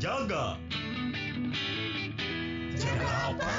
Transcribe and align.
Jaga. 0.00 0.56
Jaga 2.72 3.10
apa? 3.28 3.52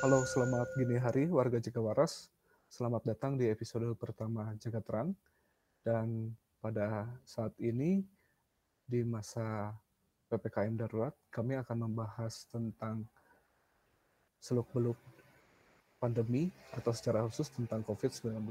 Halo, 0.00 0.24
selamat 0.24 0.72
gini 0.80 0.96
hari 0.96 1.28
warga 1.28 1.60
Jaga 1.60 1.84
Waras. 1.84 2.32
Selamat 2.72 3.04
datang 3.04 3.36
di 3.36 3.44
episode 3.52 3.92
pertama 4.00 4.56
Jaga 4.56 4.80
Terang. 4.80 5.12
Dan 5.84 6.32
pada 6.64 7.12
saat 7.28 7.52
ini 7.60 8.00
di 8.88 9.04
masa 9.04 9.76
PPKM 10.32 10.80
darurat, 10.80 11.12
kami 11.28 11.60
akan 11.60 11.92
membahas 11.92 12.48
tentang 12.48 13.04
seluk-beluk 14.40 15.11
pandemi 16.02 16.50
atau 16.74 16.90
secara 16.90 17.22
khusus 17.22 17.46
tentang 17.54 17.86
COVID-19. 17.86 18.42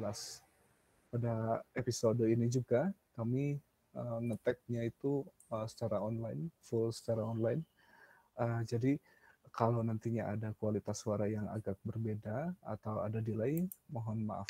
Pada 1.12 1.60
episode 1.76 2.24
ini 2.24 2.48
juga 2.48 2.88
kami 3.12 3.60
uh, 4.00 4.24
ngeteknya 4.24 4.88
itu 4.88 5.28
uh, 5.52 5.68
secara 5.68 6.00
online, 6.00 6.48
full 6.64 6.96
secara 6.96 7.20
online. 7.28 7.60
Uh, 8.40 8.64
jadi 8.64 8.96
kalau 9.52 9.84
nantinya 9.84 10.32
ada 10.32 10.56
kualitas 10.56 11.04
suara 11.04 11.28
yang 11.28 11.44
agak 11.52 11.76
berbeda 11.84 12.56
atau 12.64 13.04
ada 13.04 13.20
delay, 13.20 13.68
mohon 13.92 14.24
maaf. 14.24 14.48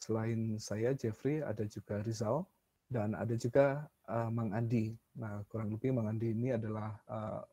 Selain 0.00 0.56
saya, 0.56 0.96
Jeffrey, 0.96 1.44
ada 1.44 1.68
juga 1.68 2.00
Rizal, 2.00 2.48
dan 2.88 3.12
ada 3.12 3.36
juga 3.36 3.84
uh, 4.08 4.32
Mang 4.32 4.56
Andi. 4.56 4.96
Nah, 5.20 5.44
kurang 5.52 5.72
lebih 5.76 5.92
Mang 5.92 6.08
Andi 6.08 6.32
ini 6.32 6.56
adalah 6.56 6.96
uh, 7.08 7.44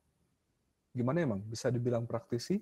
gimana 0.92 1.24
emang 1.24 1.42
bisa 1.44 1.72
dibilang 1.72 2.04
praktisi? 2.04 2.60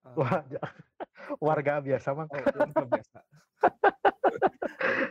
Uh, 0.00 0.24
Wah, 0.24 0.40
warga 1.46 1.80
biasa, 1.84 2.16
Mang. 2.16 2.28
Oh, 2.32 2.40
warga 2.40 2.84
biasa. 2.88 3.18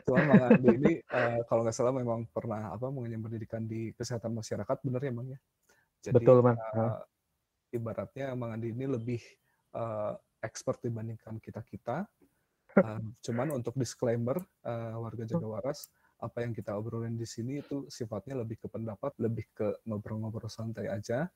Cuman 0.10 0.24
Mang 0.26 0.44
Andi 0.50 0.70
ini 0.74 0.94
uh, 1.14 1.46
kalau 1.46 1.62
nggak 1.62 1.78
salah 1.78 1.94
memang 1.94 2.26
pernah 2.34 2.74
apa 2.74 2.90
mengenyam 2.90 3.30
pendidikan 3.30 3.64
di 3.70 3.94
kesehatan 3.94 4.34
masyarakat, 4.34 4.78
benar 4.82 5.02
ya, 5.06 5.14
Mang 5.14 5.30
ya? 5.30 5.40
Jadi, 6.10 6.16
Betul, 6.18 6.42
Mang. 6.42 6.58
Uh, 6.74 6.98
ibaratnya 7.70 8.34
Mang 8.34 8.58
Andi 8.58 8.74
ini 8.74 8.90
lebih 8.90 9.22
uh, 9.78 10.18
expert 10.42 10.82
dibandingkan 10.82 11.38
kita-kita. 11.38 12.10
Uh, 12.74 12.98
cuman 13.26 13.54
untuk 13.54 13.78
disclaimer 13.78 14.42
uh, 14.66 14.98
warga 14.98 15.30
Jaga 15.30 15.46
Waras, 15.46 15.94
apa 16.20 16.44
yang 16.44 16.52
kita 16.52 16.76
obrolin 16.76 17.16
di 17.16 17.24
sini 17.24 17.64
itu 17.64 17.88
sifatnya 17.88 18.42
lebih 18.44 18.60
ke 18.60 18.68
pendapat, 18.68 19.16
lebih 19.24 19.48
ke 19.56 19.68
ngobrol-ngobrol 19.88 20.52
santai 20.52 20.92
aja. 20.92 21.30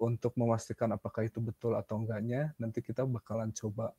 Untuk 0.00 0.32
memastikan 0.40 0.88
apakah 0.96 1.28
itu 1.28 1.44
betul 1.44 1.76
atau 1.76 2.00
enggaknya, 2.00 2.56
nanti 2.56 2.80
kita 2.80 3.04
bakalan 3.04 3.52
coba 3.52 3.92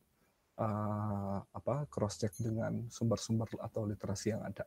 uh, 0.58 1.38
apa 1.54 1.86
cross 1.94 2.18
check 2.18 2.34
dengan 2.42 2.90
sumber-sumber 2.90 3.46
atau 3.62 3.86
literasi 3.86 4.34
yang 4.34 4.42
ada. 4.42 4.66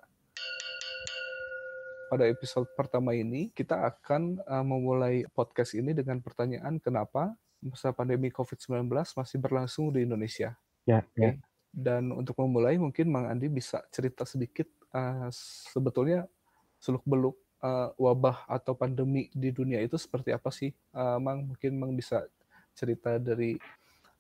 Pada 2.07 2.31
episode 2.31 2.71
pertama 2.79 3.19
ini 3.19 3.51
kita 3.51 3.83
akan 3.83 4.39
uh, 4.47 4.63
memulai 4.63 5.27
podcast 5.35 5.75
ini 5.75 5.91
dengan 5.91 6.23
pertanyaan 6.23 6.79
kenapa 6.79 7.35
masa 7.59 7.91
pandemi 7.91 8.31
COVID-19 8.31 8.87
masih 8.93 9.39
berlangsung 9.43 9.91
di 9.91 10.07
Indonesia. 10.07 10.55
Ya, 10.87 11.03
ya. 11.19 11.35
Dan 11.75 12.15
untuk 12.15 12.39
memulai 12.39 12.79
mungkin 12.79 13.11
Mang 13.11 13.27
Andi 13.27 13.51
bisa 13.51 13.83
cerita 13.91 14.23
sedikit 14.23 14.71
uh, 14.95 15.27
sebetulnya 15.75 16.31
seluk-beluk 16.79 17.35
uh, 17.65 17.89
wabah 17.97 18.45
atau 18.45 18.77
pandemi 18.77 19.33
di 19.33 19.49
dunia 19.49 19.81
itu 19.81 19.97
seperti 19.97 20.37
apa 20.37 20.53
sih, 20.53 20.71
uh, 20.93 21.17
Mang? 21.17 21.49
Mungkin 21.49 21.73
Mang 21.81 21.97
bisa 21.97 22.29
cerita 22.77 23.17
dari 23.17 23.57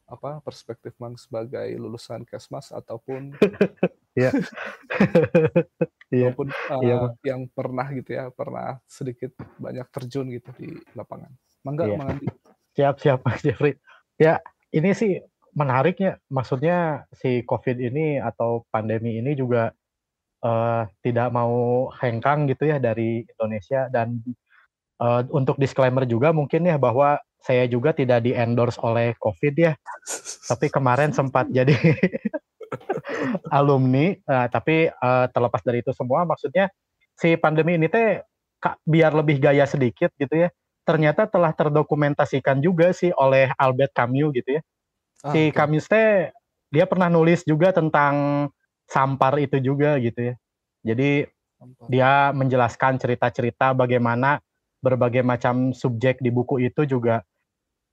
apa 0.04 0.40
perspektif 0.40 0.96
Mang 0.96 1.16
sebagai 1.20 1.68
lulusan 1.76 2.24
Kesmas 2.24 2.72
ataupun 2.72 3.36
ya 4.20 4.30
ataupun 6.12 6.48
uh, 6.70 6.82
ya, 6.84 6.96
yang 7.24 7.48
pernah 7.48 7.88
gitu 7.92 8.12
ya 8.12 8.28
pernah 8.32 8.78
sedikit 8.84 9.32
banyak 9.60 9.84
terjun 9.92 10.32
gitu 10.32 10.50
di 10.56 10.72
lapangan. 10.96 11.32
Mangga 11.64 11.84
ya. 11.88 11.96
Mang 12.00 12.16
Andi. 12.16 12.28
Siap 12.74 13.00
siap 13.00 13.20
Mas 13.24 13.40
Jeffrey. 13.44 13.76
Ya 14.16 14.40
ini 14.74 14.92
sih 14.92 15.22
menariknya 15.54 16.18
maksudnya 16.26 17.06
si 17.14 17.46
COVID 17.46 17.78
ini 17.78 18.18
atau 18.18 18.66
pandemi 18.74 19.22
ini 19.22 19.38
juga 19.38 19.70
uh, 20.44 20.84
tidak 21.00 21.32
mau 21.32 21.88
hengkang 21.98 22.46
gitu 22.52 22.68
ya 22.68 22.76
dari 22.76 23.24
Indonesia 23.24 23.88
dan 23.88 24.20
uh, 25.00 25.24
untuk 25.32 25.56
disclaimer 25.56 26.04
juga 26.04 26.30
mungkin 26.30 26.68
ya 26.68 26.76
bahwa 26.76 27.18
saya 27.44 27.68
juga 27.68 27.92
tidak 27.92 28.24
di 28.24 28.32
endorse 28.32 28.80
oleh 28.80 29.12
COVID 29.20 29.54
ya, 29.60 29.76
tapi 30.48 30.72
kemarin 30.72 31.12
sempat 31.12 31.44
jadi 31.52 31.76
alumni. 33.58 34.16
Uh, 34.24 34.48
tapi 34.48 34.88
uh, 34.88 35.28
terlepas 35.28 35.60
dari 35.60 35.84
itu 35.84 35.92
semua, 35.92 36.24
maksudnya 36.24 36.72
si 37.12 37.36
pandemi 37.36 37.76
ini 37.76 37.92
teh 37.92 38.24
biar 38.88 39.12
lebih 39.12 39.44
gaya 39.44 39.68
sedikit 39.68 40.08
gitu 40.16 40.48
ya, 40.48 40.48
ternyata 40.88 41.28
telah 41.28 41.52
terdokumentasikan 41.52 42.64
juga 42.64 42.96
sih 42.96 43.12
oleh 43.12 43.52
Albert 43.60 43.92
Camus 43.92 44.32
gitu 44.32 44.56
ya. 44.56 44.62
Ah, 45.20 45.36
si 45.36 45.52
okay. 45.52 45.52
Camus 45.52 45.84
teh 45.84 46.32
dia 46.72 46.88
pernah 46.88 47.12
nulis 47.12 47.44
juga 47.44 47.76
tentang 47.76 48.48
sampar 48.88 49.40
itu 49.40 49.60
juga 49.60 49.96
gitu 50.00 50.32
ya. 50.32 50.34
Jadi 50.84 51.24
sampar. 51.28 51.86
dia 51.88 52.10
menjelaskan 52.36 53.00
cerita-cerita 53.00 53.72
bagaimana 53.72 54.40
berbagai 54.84 55.24
macam 55.24 55.72
subjek 55.72 56.20
di 56.20 56.28
buku 56.28 56.60
itu 56.60 56.84
juga 56.84 57.24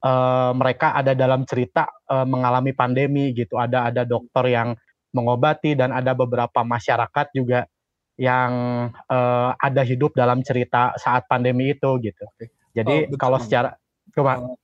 uh, 0.03 0.51
mereka 0.51 0.91
ada 0.91 1.15
dalam 1.15 1.47
cerita 1.47 1.87
uh, 2.11 2.27
mengalami 2.27 2.75
pandemi 2.75 3.31
gitu. 3.31 3.55
Ada 3.55 3.93
ada 3.93 4.03
dokter 4.03 4.51
yang 4.51 4.75
mengobati 5.15 5.75
dan 5.75 5.91
ada 5.91 6.15
beberapa 6.15 6.63
masyarakat 6.63 7.35
juga 7.35 7.67
yang 8.19 8.51
uh, 8.91 9.51
ada 9.55 9.81
hidup 9.81 10.13
dalam 10.15 10.43
cerita 10.43 10.95
saat 10.99 11.25
pandemi 11.27 11.73
itu 11.73 11.89
gitu. 12.03 12.23
Jadi 12.71 13.11
oh, 13.11 13.19
kalau 13.19 13.39
secara 13.39 13.75
coba 14.11 14.39
uh, 14.39 14.55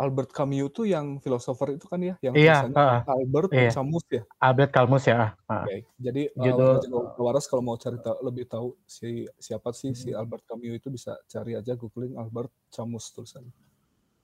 Albert 0.00 0.32
Camus 0.32 0.72
itu 0.72 0.88
yang 0.88 1.20
filosofer 1.20 1.76
itu 1.76 1.84
kan 1.84 2.00
ya, 2.00 2.16
yang 2.24 2.32
iya, 2.32 2.64
uh, 2.72 3.04
Albert 3.04 3.52
iya. 3.52 3.68
Camus 3.68 4.04
ya. 4.08 4.24
Albert 4.40 4.72
Camus 4.72 5.04
ya. 5.04 5.36
Uh. 5.44 5.60
Okay. 5.68 5.80
Jadi 6.00 6.22
gitu. 6.32 6.66
uh, 6.88 7.12
waras 7.20 7.44
kalau 7.44 7.60
mau 7.60 7.76
cari 7.76 8.00
tahu, 8.00 8.16
lebih 8.24 8.48
tahu 8.48 8.72
si 8.88 9.28
siapa 9.36 9.76
sih 9.76 9.92
hmm. 9.92 10.00
si 10.00 10.08
Albert 10.16 10.48
Camus 10.48 10.80
itu 10.80 10.88
bisa 10.88 11.20
cari 11.28 11.52
aja 11.52 11.76
googling 11.76 12.16
Albert 12.16 12.48
Camus 12.72 13.12
tulisannya. 13.12 13.52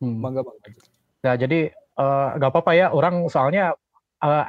Hmm. 0.01 0.25
Bangga 0.25 0.41
banget. 0.49 0.81
Nah, 1.21 1.35
jadi 1.37 1.61
uh, 2.01 2.29
eh, 2.33 2.41
gak 2.41 2.51
apa-apa 2.57 2.73
ya, 2.73 2.87
orang 2.97 3.29
soalnya 3.29 3.77
uh, 4.25 4.47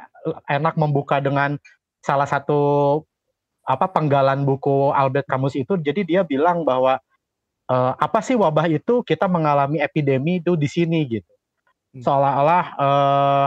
enak 0.48 0.80
membuka 0.80 1.20
dengan 1.20 1.60
salah 2.00 2.28
satu 2.28 2.60
apa 3.68 3.84
penggalan 3.92 4.48
buku 4.48 4.96
Albert 4.96 5.28
Camus 5.28 5.52
itu. 5.60 5.76
Jadi 5.76 6.08
dia 6.08 6.24
bilang 6.24 6.64
bahwa 6.64 6.96
uh, 7.68 7.92
apa 7.96 8.18
sih 8.24 8.34
wabah 8.34 8.66
itu 8.66 9.04
kita 9.04 9.28
mengalami 9.28 9.78
epidemi 9.78 10.40
itu 10.40 10.56
di 10.56 10.66
sini 10.66 11.04
gitu. 11.06 11.32
Hmm. 11.94 12.02
Seolah-olah 12.02 12.64
uh, 12.80 13.46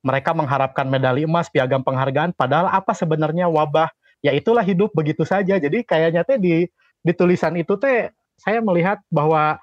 mereka 0.00 0.32
mengharapkan 0.32 0.88
medali 0.88 1.24
emas, 1.28 1.48
piagam 1.52 1.84
penghargaan, 1.84 2.32
padahal 2.34 2.68
apa 2.72 2.92
sebenarnya 2.92 3.46
wabah? 3.48 3.88
Ya 4.20 4.36
itulah 4.36 4.60
hidup 4.60 4.92
begitu 4.92 5.24
saja. 5.24 5.56
Jadi 5.56 5.80
kayaknya 5.80 6.26
teh 6.28 6.36
di 6.36 6.68
di 7.00 7.12
tulisan 7.16 7.56
itu 7.56 7.80
teh 7.80 8.12
saya 8.36 8.60
melihat 8.60 9.00
bahwa 9.08 9.56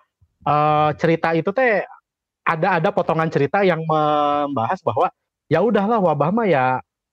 uh, 0.46 0.90
cerita 0.98 1.34
itu 1.38 1.54
teh 1.54 1.86
ada 2.42 2.82
ada 2.82 2.90
potongan 2.90 3.30
cerita 3.30 3.62
yang 3.62 3.86
membahas 3.86 4.82
bahwa 4.82 5.14
ya 5.46 5.62
udahlah 5.62 6.02
wabah 6.02 6.32
mah 6.34 6.48
ya 6.50 6.66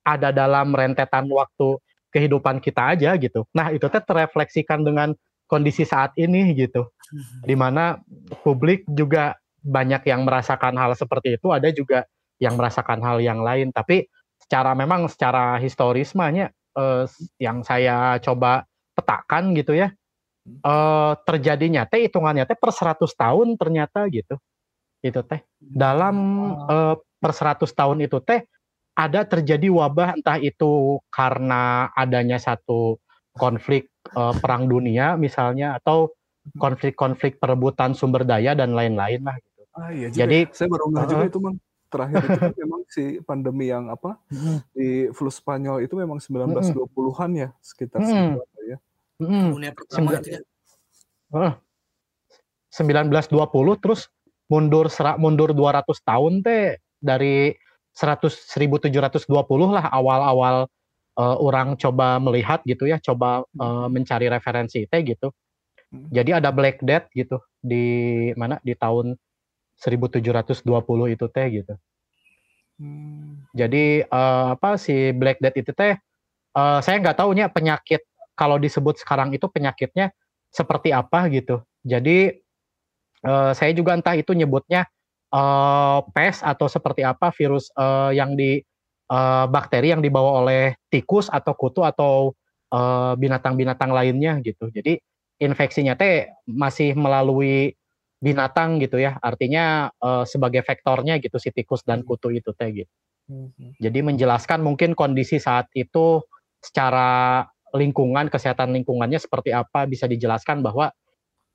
ada 0.04 0.32
dalam 0.32 0.72
rentetan 0.72 1.28
waktu 1.28 1.76
kehidupan 2.12 2.62
kita 2.62 2.94
aja 2.94 3.16
gitu. 3.18 3.42
Nah, 3.50 3.74
itu 3.74 3.84
teh 3.90 4.00
terefleksikan 4.00 4.86
dengan 4.86 5.12
kondisi 5.46 5.84
saat 5.84 6.16
ini 6.20 6.54
gitu. 6.56 6.88
Hmm. 6.88 7.42
Di 7.44 7.54
mana 7.54 7.98
publik 8.42 8.88
juga 8.90 9.36
banyak 9.64 10.04
yang 10.08 10.28
merasakan 10.28 10.76
hal 10.76 10.92
seperti 10.96 11.40
itu, 11.40 11.52
ada 11.52 11.72
juga 11.72 12.04
yang 12.40 12.58
merasakan 12.60 13.00
hal 13.00 13.18
yang 13.20 13.40
lain. 13.40 13.72
Tapi 13.72 14.04
secara 14.40 14.76
memang 14.76 15.08
secara 15.08 15.56
historismanya 15.56 16.52
eh, 16.76 17.04
yang 17.40 17.64
saya 17.64 18.20
coba 18.20 18.68
petakan 18.94 19.56
gitu 19.56 19.74
ya, 19.74 19.90
uh, 20.64 21.12
terjadinya 21.24 21.88
teh 21.88 22.08
hitungannya 22.08 22.44
teh 22.44 22.58
per 22.58 22.70
100 22.72 23.00
tahun 23.16 23.48
ternyata 23.56 24.06
gitu 24.12 24.36
itu 25.04 25.20
teh 25.24 25.40
dalam 25.60 26.16
uh, 26.64 26.96
per 27.20 27.32
100 27.32 27.64
tahun 27.68 27.98
itu 28.04 28.20
teh 28.24 28.44
ada 28.94 29.26
terjadi 29.26 29.68
wabah 29.74 30.20
entah 30.20 30.38
itu 30.38 31.02
karena 31.10 31.90
adanya 31.98 32.38
satu 32.38 33.02
konflik 33.34 33.90
uh, 34.12 34.34
perang 34.36 34.68
dunia 34.68 35.16
misalnya 35.16 35.80
atau 35.80 36.12
konflik-konflik 36.60 37.40
perebutan 37.40 37.96
sumber 37.96 38.28
daya 38.28 38.52
dan 38.52 38.76
lain-lain 38.76 39.24
lah 39.24 39.36
gitu. 39.40 39.62
Ah, 39.74 39.90
iya, 39.90 40.12
Jadi 40.12 40.52
saya 40.52 40.68
baru 40.68 40.84
nggak 40.92 41.06
uh, 41.06 41.10
juga 41.10 41.24
itu 41.26 41.38
mang 41.40 41.56
terakhir 41.88 42.22
itu 42.26 42.38
kan 42.42 42.54
memang 42.58 42.80
si 42.90 43.04
pandemi 43.22 43.66
yang 43.70 43.86
apa 43.86 44.18
di 44.74 45.08
flu 45.14 45.30
Spanyol 45.30 45.86
itu 45.86 45.94
memang 45.94 46.18
1920-an 46.18 47.30
ya 47.38 47.48
sekitar 47.62 48.02
hmm. 48.02 48.34
ya. 48.66 48.78
Hmm. 49.22 49.54
pertama 49.72 50.18
itu 50.18 50.38
ya. 50.38 50.40
Uh, 51.30 51.54
1920 52.74 53.82
terus 53.82 54.10
mundur 54.50 54.90
serak 54.90 55.16
mundur 55.22 55.54
200 55.54 55.86
tahun 56.02 56.32
teh 56.42 56.82
dari 56.98 57.54
100 57.94 58.26
1720 58.26 59.30
lah 59.70 59.86
awal-awal 59.94 60.66
uh, 61.18 61.36
orang 61.38 61.78
coba 61.78 62.18
melihat 62.18 62.62
gitu 62.66 62.86
ya, 62.86 62.98
coba 62.98 63.46
uh, 63.58 63.86
mencari 63.90 64.26
referensi 64.30 64.86
teh 64.86 65.02
gitu. 65.02 65.30
Hmm. 65.90 66.10
Jadi 66.10 66.30
ada 66.34 66.50
Black 66.50 66.82
Death 66.82 67.10
gitu 67.14 67.38
di 67.62 68.30
mana 68.34 68.58
di 68.60 68.74
tahun 68.74 69.14
1720 69.78 70.66
itu 71.14 71.26
teh 71.30 71.46
gitu. 71.62 71.74
Hmm. 72.78 73.46
Jadi 73.54 74.02
uh, 74.06 74.58
apa 74.58 74.74
si 74.74 75.14
Black 75.14 75.38
Death 75.38 75.58
itu 75.58 75.70
teh 75.70 75.94
uh, 76.58 76.78
saya 76.82 76.98
nggak 76.98 77.18
tahunya 77.22 77.46
penyakit 77.54 78.02
kalau 78.34 78.58
disebut 78.58 78.98
sekarang 78.98 79.30
itu 79.30 79.46
penyakitnya 79.46 80.10
seperti 80.50 80.90
apa 80.90 81.30
gitu. 81.30 81.62
Jadi 81.86 82.34
uh, 83.26 83.54
saya 83.54 83.70
juga 83.70 83.94
entah 83.94 84.18
itu 84.18 84.34
nyebutnya 84.34 84.86
uh, 85.30 86.02
pes 86.10 86.42
atau 86.42 86.66
seperti 86.66 87.06
apa 87.06 87.30
virus 87.34 87.70
uh, 87.78 88.10
yang 88.10 88.34
di 88.34 88.62
uh, 89.10 89.46
bakteri 89.48 89.92
yang 89.92 90.02
dibawa 90.04 90.44
oleh 90.44 90.78
tikus 90.88 91.28
atau 91.28 91.52
kutu 91.56 91.82
atau 91.82 92.32
binatang-binatang 93.14 93.94
uh, 93.94 93.96
lainnya 94.02 94.42
gitu. 94.42 94.66
Jadi 94.66 94.98
infeksinya 95.38 95.94
teh 95.94 96.26
masih 96.42 96.98
melalui 96.98 97.78
binatang 98.18 98.82
gitu 98.82 98.98
ya. 98.98 99.14
Artinya 99.22 99.94
uh, 100.02 100.26
sebagai 100.26 100.66
vektornya 100.66 101.22
gitu 101.22 101.38
si 101.38 101.54
tikus 101.54 101.86
dan 101.86 102.02
hmm. 102.02 102.08
kutu 102.10 102.34
itu 102.34 102.50
teh 102.50 102.82
gitu. 102.82 102.92
Hmm. 103.30 103.54
Jadi 103.78 104.02
menjelaskan 104.02 104.60
mungkin 104.60 104.98
kondisi 104.98 105.38
saat 105.38 105.70
itu 105.78 106.18
secara 106.58 107.46
lingkungan 107.76 108.26
kesehatan 108.26 108.74
lingkungannya 108.74 109.22
seperti 109.22 109.54
apa 109.54 109.86
bisa 109.86 110.10
dijelaskan 110.10 110.62
bahwa 110.62 110.90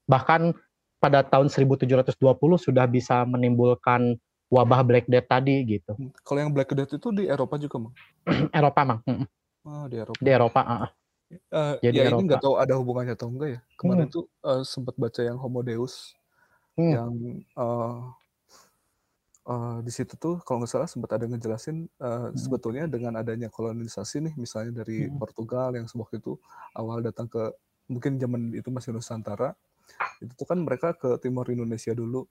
bahkan 0.07 0.55
pada 0.99 1.23
tahun 1.23 1.47
1720 1.47 2.19
sudah 2.59 2.85
bisa 2.91 3.23
menimbulkan 3.23 4.19
wabah 4.49 4.81
Black 4.81 5.05
Death 5.05 5.29
tadi 5.29 5.55
gitu. 5.63 5.93
Hmm. 5.93 6.11
Kalau 6.25 6.39
yang 6.41 6.51
Black 6.51 6.73
Death 6.73 6.93
itu 6.97 7.09
di 7.13 7.29
Eropa 7.29 7.55
juga, 7.61 7.77
Mang? 7.77 7.93
Eropa, 8.57 8.81
Mang. 8.83 8.99
Oh, 9.63 9.85
di 9.85 9.95
Eropa. 10.01 10.19
Di 10.19 10.29
Eropa, 10.33 10.61
uh. 10.65 10.89
Uh, 11.53 11.77
Jadi 11.85 11.97
ya 12.01 12.09
Eropa. 12.09 12.17
ini 12.17 12.25
nggak 12.25 12.41
tahu 12.41 12.55
ada 12.57 12.73
hubungannya 12.73 13.13
atau 13.13 13.29
enggak 13.29 13.49
ya. 13.53 13.59
Kemarin 13.77 14.09
hmm. 14.09 14.15
tuh 14.17 14.25
uh, 14.41 14.65
sempat 14.65 14.97
baca 14.97 15.21
yang 15.21 15.37
Homo 15.37 15.61
Deus 15.61 16.17
hmm. 16.73 16.89
yang 16.89 17.13
uh, 17.53 18.09
uh, 19.45 19.77
di 19.85 19.91
situ 19.93 20.17
tuh 20.17 20.41
kalau 20.41 20.65
nggak 20.65 20.73
salah 20.73 20.89
sempat 20.89 21.21
ada 21.21 21.29
ngejelasin 21.29 21.85
uh, 22.01 22.33
hmm. 22.33 22.37
sebetulnya 22.39 22.89
dengan 22.89 23.21
adanya 23.21 23.45
kolonisasi 23.53 24.25
nih 24.25 24.33
misalnya 24.41 24.81
dari 24.81 25.05
hmm. 25.05 25.21
Portugal 25.21 25.77
yang 25.77 25.85
waktu 25.85 26.17
itu 26.17 26.33
awal 26.73 27.05
datang 27.05 27.29
ke 27.29 27.53
mungkin 27.85 28.17
zaman 28.17 28.57
itu 28.57 28.73
masih 28.73 28.89
Nusantara 28.97 29.53
itu 30.19 30.33
tuh 30.35 30.47
kan 30.47 30.59
mereka 30.59 30.93
ke 30.93 31.17
timur 31.21 31.47
Indonesia 31.49 31.95
dulu. 31.95 32.27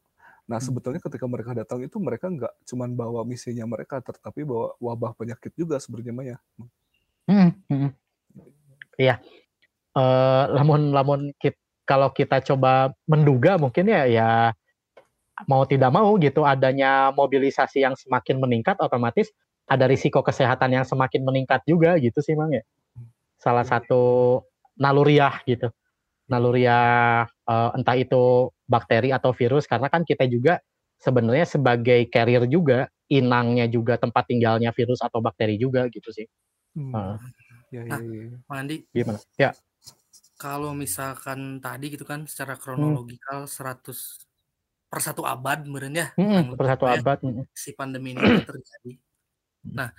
Nah 0.49 0.57
hmm. 0.59 0.65
sebetulnya 0.65 1.01
ketika 1.05 1.29
mereka 1.29 1.53
datang 1.53 1.85
itu 1.85 2.01
mereka 2.01 2.33
nggak 2.33 2.53
cuma 2.65 2.89
bawa 2.89 3.21
misinya 3.29 3.69
mereka, 3.69 4.01
tetapi 4.01 4.49
bawa 4.49 4.73
wabah 4.81 5.13
penyakit 5.13 5.53
juga 5.53 5.77
sebenarnya 5.77 6.13
Maya. 6.17 6.37
Hmm. 7.29 7.53
hmm. 7.69 7.91
Iya. 8.97 9.21
Uh, 9.93 10.45
lamun 10.57 10.91
lamun 10.97 11.21
kit, 11.37 11.61
kalau 11.85 12.09
kita 12.11 12.41
coba 12.41 12.97
menduga 13.05 13.61
mungkin 13.61 13.89
ya 13.89 14.09
ya 14.09 14.29
mau 15.47 15.63
tidak 15.69 15.93
mau 15.95 16.17
gitu 16.19 16.43
adanya 16.43 17.15
mobilisasi 17.15 17.85
yang 17.85 17.95
semakin 17.95 18.43
meningkat 18.43 18.75
otomatis 18.83 19.31
ada 19.69 19.85
risiko 19.85 20.25
kesehatan 20.25 20.75
yang 20.75 20.87
semakin 20.89 21.23
meningkat 21.23 21.61
juga 21.69 21.95
gitu 22.01 22.25
sih 22.25 22.33
Mang 22.33 22.57
ya. 22.57 22.65
Salah 23.37 23.63
satu 23.69 24.41
naluriah 24.81 25.45
gitu. 25.45 25.69
Naluriah 26.29 27.25
uh, 27.49 27.71
entah 27.73 27.97
itu 27.97 28.53
bakteri 28.69 29.11
atau 29.11 29.33
virus 29.33 29.65
karena 29.65 29.89
kan 29.89 30.05
kita 30.05 30.29
juga 30.29 30.61
sebenarnya 31.01 31.49
sebagai 31.49 32.05
carrier 32.13 32.45
juga 32.45 32.93
inangnya 33.09 33.65
juga 33.65 33.97
tempat 33.97 34.29
tinggalnya 34.29 34.71
virus 34.77 35.01
atau 35.01 35.25
bakteri 35.25 35.57
juga 35.57 35.89
gitu 35.89 36.13
sih. 36.13 36.29
Hmm. 36.77 36.93
Uh. 36.93 37.17
Ya, 37.69 37.85
ya, 37.85 37.97
nah, 37.97 38.01
ya. 38.01 38.37
Mandi. 38.49 38.77
Gimana? 38.93 39.21
Ya. 39.37 39.53
Kalau 40.41 40.73
misalkan 40.73 41.61
tadi 41.61 41.93
gitu 41.93 42.05
kan 42.09 42.25
secara 42.25 42.57
hmm. 42.57 42.63
kronologikal 42.63 43.45
hmm. 43.45 43.85
100 43.85 44.29
per 44.89 45.01
satu 45.05 45.23
abad 45.29 45.69
meren 45.69 45.93
ya. 45.93 46.09
Hmm, 46.17 46.57
per 46.57 46.67
satu 46.77 46.85
ya, 46.89 47.01
abad. 47.01 47.19
Hmm. 47.21 47.45
Si 47.53 47.77
pandemi 47.77 48.17
ini 48.17 48.41
terjadi. 48.49 48.93
Nah, 49.69 49.93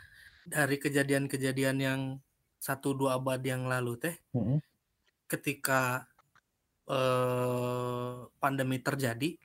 dari 0.49 0.81
kejadian-kejadian 0.81 1.77
yang 1.77 2.01
satu 2.57 2.97
dua 2.97 3.21
abad 3.21 3.37
yang 3.45 3.69
lalu 3.69 4.01
teh, 4.01 4.15
hmm. 4.33 4.57
ketika 5.29 6.08
eh, 6.89 8.13
pandemi 8.41 8.77
terjadi, 8.81 9.37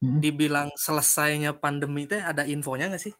hmm. 0.00 0.18
dibilang 0.18 0.68
selesainya 0.74 1.52
pandemi 1.56 2.08
teh 2.08 2.20
ada 2.20 2.48
infonya 2.48 2.90
nggak 2.90 3.04
sih? 3.04 3.14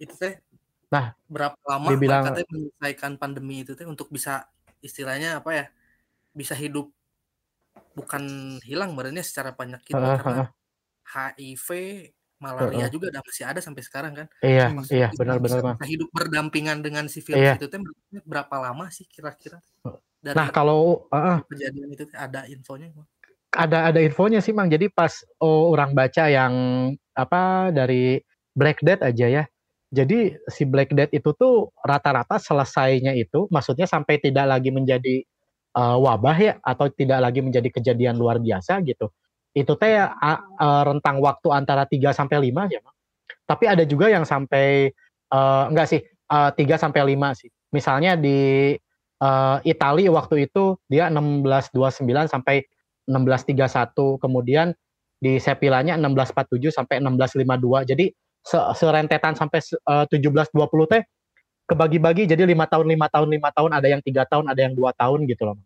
Itu 0.00 0.16
teh 0.16 0.40
Nah, 0.88 1.12
berapa 1.28 1.56
lama 1.68 1.92
dibilang, 1.92 2.24
mereka 2.32 2.48
menyelesaikan 2.48 3.12
pandemi 3.20 3.60
itu 3.60 3.76
teh 3.76 3.84
untuk 3.84 4.08
bisa 4.08 4.48
istilahnya 4.80 5.44
apa 5.44 5.50
ya? 5.52 5.64
Bisa 6.32 6.56
hidup 6.56 6.88
bukan 7.92 8.56
hilang 8.64 8.96
badannya 8.96 9.20
secara 9.20 9.52
penyakit 9.52 9.92
uh, 9.92 10.16
karena 10.16 10.48
uh, 10.48 10.50
HIV, 11.04 11.68
malaria 12.40 12.86
uh, 12.86 12.90
juga 12.90 13.12
masih 13.20 13.44
ada 13.44 13.60
sampai 13.60 13.82
sekarang 13.84 14.12
kan. 14.16 14.26
Iya, 14.40 14.72
Maksudnya 14.72 14.96
iya, 14.96 15.08
benar-benar 15.12 15.60
benar, 15.76 15.84
hidup 15.84 16.08
berdampingan 16.14 16.80
dengan 16.80 17.04
si 17.12 17.20
virus 17.20 17.52
iya. 17.52 17.54
itu 17.60 17.68
teh 17.68 17.80
berapa 18.24 18.56
lama 18.56 18.88
sih 18.88 19.04
kira-kira? 19.04 19.60
Nah, 20.24 20.50
kalau 20.50 21.06
uh, 21.14 21.38
kejadian 21.46 21.94
itu 21.94 22.04
ada 22.16 22.42
infonya 22.50 22.90
Ada 23.54 23.94
ada 23.94 24.00
infonya 24.02 24.42
sih, 24.42 24.50
Mang. 24.50 24.68
Jadi 24.68 24.90
pas 24.90 25.22
oh, 25.38 25.70
orang 25.70 25.94
baca 25.94 26.26
yang 26.26 26.52
apa 27.14 27.70
dari 27.70 28.18
Black 28.52 28.82
Death 28.82 29.06
aja 29.06 29.26
ya 29.30 29.44
jadi 29.88 30.36
si 30.52 30.68
Black 30.68 30.92
Death 30.92 31.12
itu 31.16 31.32
tuh 31.32 31.72
rata-rata 31.80 32.36
selesainya 32.36 33.16
itu, 33.16 33.48
maksudnya 33.48 33.88
sampai 33.88 34.20
tidak 34.20 34.44
lagi 34.44 34.68
menjadi 34.68 35.24
uh, 35.72 35.96
wabah 35.96 36.36
ya, 36.36 36.54
atau 36.60 36.92
tidak 36.92 37.24
lagi 37.24 37.40
menjadi 37.40 37.68
kejadian 37.72 38.20
luar 38.20 38.36
biasa 38.36 38.84
gitu. 38.84 39.08
Itu 39.56 39.80
teh 39.80 39.96
uh, 39.96 40.40
uh, 40.60 40.82
rentang 40.84 41.24
waktu 41.24 41.48
antara 41.56 41.88
3 41.88 42.12
sampai 42.12 42.52
5 42.52 42.68
ya, 42.68 42.80
Tapi 43.48 43.64
ada 43.64 43.84
juga 43.88 44.12
yang 44.12 44.28
sampai 44.28 44.92
uh, 45.32 45.72
enggak 45.72 45.88
sih, 45.88 46.00
uh, 46.28 46.52
3 46.52 46.68
sampai 46.76 47.16
5 47.16 47.40
sih. 47.40 47.48
Misalnya 47.72 48.12
di 48.20 48.76
uh, 49.22 49.58
Italia 49.66 50.10
waktu 50.10 50.50
itu 50.50 50.78
dia 50.86 51.10
1629 51.10 52.04
sampai 52.30 52.66
1631, 53.08 54.20
kemudian 54.20 54.76
di 55.18 55.40
Sepilanya 55.42 55.98
1647 55.98 56.70
sampai 56.70 57.00
1652. 57.02 57.90
Jadi 57.90 58.06
serentetan 58.76 59.34
sampai 59.34 59.60
uh, 59.88 60.04
17 60.06 60.54
20 60.54 60.92
teh 60.92 61.02
kebagi-bagi. 61.68 62.24
Jadi 62.28 62.48
lima 62.48 62.64
tahun 62.64 62.86
lima 62.88 63.06
tahun 63.10 63.28
lima 63.28 63.50
tahun 63.52 63.70
ada 63.76 63.88
yang 63.90 64.00
tiga 64.00 64.24
tahun 64.24 64.48
ada 64.48 64.60
yang 64.60 64.72
dua 64.72 64.94
tahun 64.96 65.28
gitu 65.28 65.52
loh. 65.52 65.56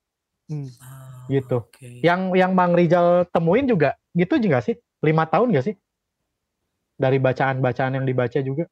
Hmm. 0.50 0.66
oh, 0.66 1.30
gitu. 1.30 1.59
Okay. 1.71 2.02
yang 2.02 2.35
yang 2.35 2.52
Bang 2.59 2.75
Rizal 2.75 3.28
temuin 3.30 3.68
juga 3.68 3.94
gitu 4.16 4.40
juga 4.40 4.59
sih. 4.64 4.75
Lima 5.02 5.26
tahun 5.26 5.54
gak 5.54 5.66
sih? 5.66 5.75
Dari 6.99 7.18
bacaan-bacaan 7.18 7.99
yang 7.99 8.06
dibaca 8.06 8.38
juga. 8.42 8.66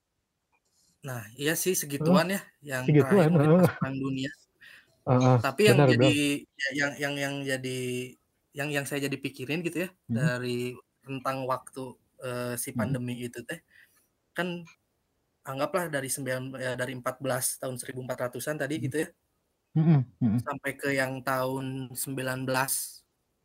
Nah 1.06 1.26
iya 1.38 1.54
sih 1.56 1.74
segituan 1.74 2.28
uh, 2.30 2.38
ya 2.38 2.40
yang 2.62 2.82
segituan 2.86 3.30
uh. 3.34 3.94
dunia 3.94 4.30
uh, 5.06 5.38
tapi 5.40 5.70
yang 5.70 5.78
benar, 5.80 5.88
jadi 5.96 6.14
ya, 6.44 6.68
yang 6.74 6.92
yang 6.98 7.14
yang 7.16 7.34
jadi 7.44 7.80
yang 8.50 8.68
yang 8.74 8.84
saya 8.84 9.06
jadi 9.06 9.16
pikirin 9.16 9.62
gitu 9.62 9.86
ya 9.86 9.88
hmm. 9.88 10.14
dari 10.16 10.74
tentang 11.00 11.46
waktu 11.46 11.94
uh, 12.20 12.54
si 12.58 12.74
hmm. 12.74 12.78
pandemi 12.78 13.14
hmm. 13.16 13.26
itu 13.30 13.38
teh 13.46 13.60
kan 14.34 14.64
anggaplah 15.44 15.88
dari 15.90 16.06
9 16.06 16.54
ya 16.60 16.72
dari 16.76 16.92
14 16.94 17.60
tahun 17.60 17.74
1400-an 17.80 18.56
tadi 18.60 18.74
gitu 18.78 18.96
ya. 19.06 19.08
Mm 19.70 20.02
-hmm. 20.02 20.42
Sampai 20.42 20.74
ke 20.74 20.90
yang 20.98 21.22
tahun 21.22 21.94
19 21.94 22.46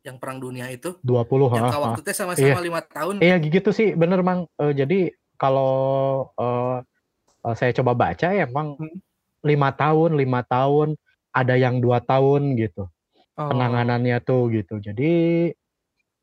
yang 0.06 0.22
perang 0.22 0.38
dunia 0.38 0.70
itu 0.70 0.94
20 1.02 1.58
yang 1.58 1.66
ha, 1.66 1.82
waktu 1.82 2.02
itu 2.06 2.14
sama-sama 2.14 2.62
lima 2.62 2.82
iya. 2.86 2.94
tahun 2.94 3.14
iya 3.26 3.36
gitu 3.42 3.74
sih 3.74 3.98
bener 3.98 4.22
mang 4.22 4.46
uh, 4.62 4.70
jadi 4.70 5.10
kalau 5.42 6.30
uh, 6.38 6.86
saya 7.58 7.74
coba 7.74 7.98
baca 7.98 8.30
ya 8.30 8.46
emang 8.46 8.78
hmm. 8.78 9.02
lima 9.42 9.74
tahun 9.74 10.14
lima 10.14 10.46
tahun 10.46 10.94
ada 11.36 11.60
yang 11.60 11.84
dua 11.84 12.00
tahun 12.00 12.56
gitu 12.56 12.88
oh. 13.36 13.50
penanganannya 13.51 14.24
tuh 14.24 14.48
gitu 14.56 14.80
jadi 14.80 15.12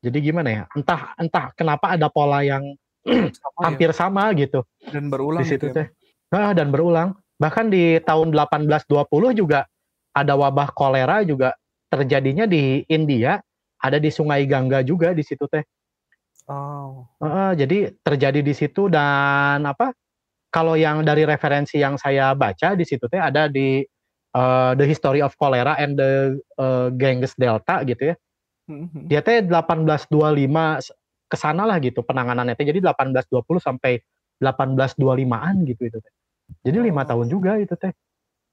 jadi 0.03 0.17
gimana 0.19 0.49
ya 0.49 0.63
entah 0.73 1.13
entah 1.21 1.53
kenapa 1.53 1.93
ada 1.93 2.09
pola 2.09 2.41
yang 2.41 2.73
sama 3.39 3.59
hampir 3.67 3.89
ya. 3.91 3.95
sama 3.95 4.23
gitu. 4.35 4.63
Dan 4.87 5.11
berulang 5.11 5.43
di 5.43 5.47
situ 5.47 5.67
gitu 5.69 5.75
ya. 5.75 5.75
teh. 5.83 5.87
Nah, 6.33 6.51
dan 6.55 6.71
berulang. 6.71 7.15
Bahkan 7.37 7.67
di 7.67 7.99
tahun 8.01 8.31
1820 8.31 8.87
juga 9.35 9.67
ada 10.15 10.33
wabah 10.37 10.71
kolera 10.71 11.25
juga 11.25 11.51
terjadinya 11.91 12.47
di 12.47 12.81
India, 12.87 13.41
ada 13.81 13.97
di 13.99 14.09
Sungai 14.09 14.47
Gangga 14.47 14.81
juga 14.81 15.11
di 15.11 15.21
situ 15.25 15.45
teh. 15.51 15.65
Oh. 16.47 17.07
Uh, 17.19 17.55
jadi 17.55 17.91
terjadi 18.03 18.39
di 18.43 18.53
situ 18.55 18.87
dan 18.87 19.63
apa? 19.67 19.91
Kalau 20.53 20.77
yang 20.77 21.01
dari 21.01 21.25
referensi 21.25 21.81
yang 21.81 21.97
saya 21.97 22.31
baca 22.37 22.77
di 22.77 22.85
situ 22.85 23.09
teh 23.09 23.17
ada 23.17 23.49
di 23.49 23.81
uh, 24.33 24.71
The 24.75 24.85
History 24.85 25.21
of 25.21 25.37
Cholera 25.37 25.77
and 25.79 25.97
the 25.97 26.41
uh, 26.57 26.89
Ganges 26.93 27.37
Delta 27.37 27.85
gitu 27.85 28.13
ya. 28.13 28.15
Mm-hmm. 28.67 29.07
Dia 29.07 29.21
teh 29.21 29.43
1825 29.45 31.29
ke 31.29 31.35
sana 31.39 31.63
lah 31.65 31.77
gitu 31.81 32.05
penanganannya. 32.05 32.57
Jadi 32.57 32.79
1820 32.81 33.61
sampai 33.61 34.01
1825-an 34.41 35.55
gitu 35.69 35.81
itu 35.87 35.97
teh. 36.01 36.13
Jadi 36.65 36.77
lima 36.79 37.03
oh. 37.03 37.07
tahun 37.07 37.27
juga 37.31 37.57
itu 37.57 37.73
teh. 37.77 37.93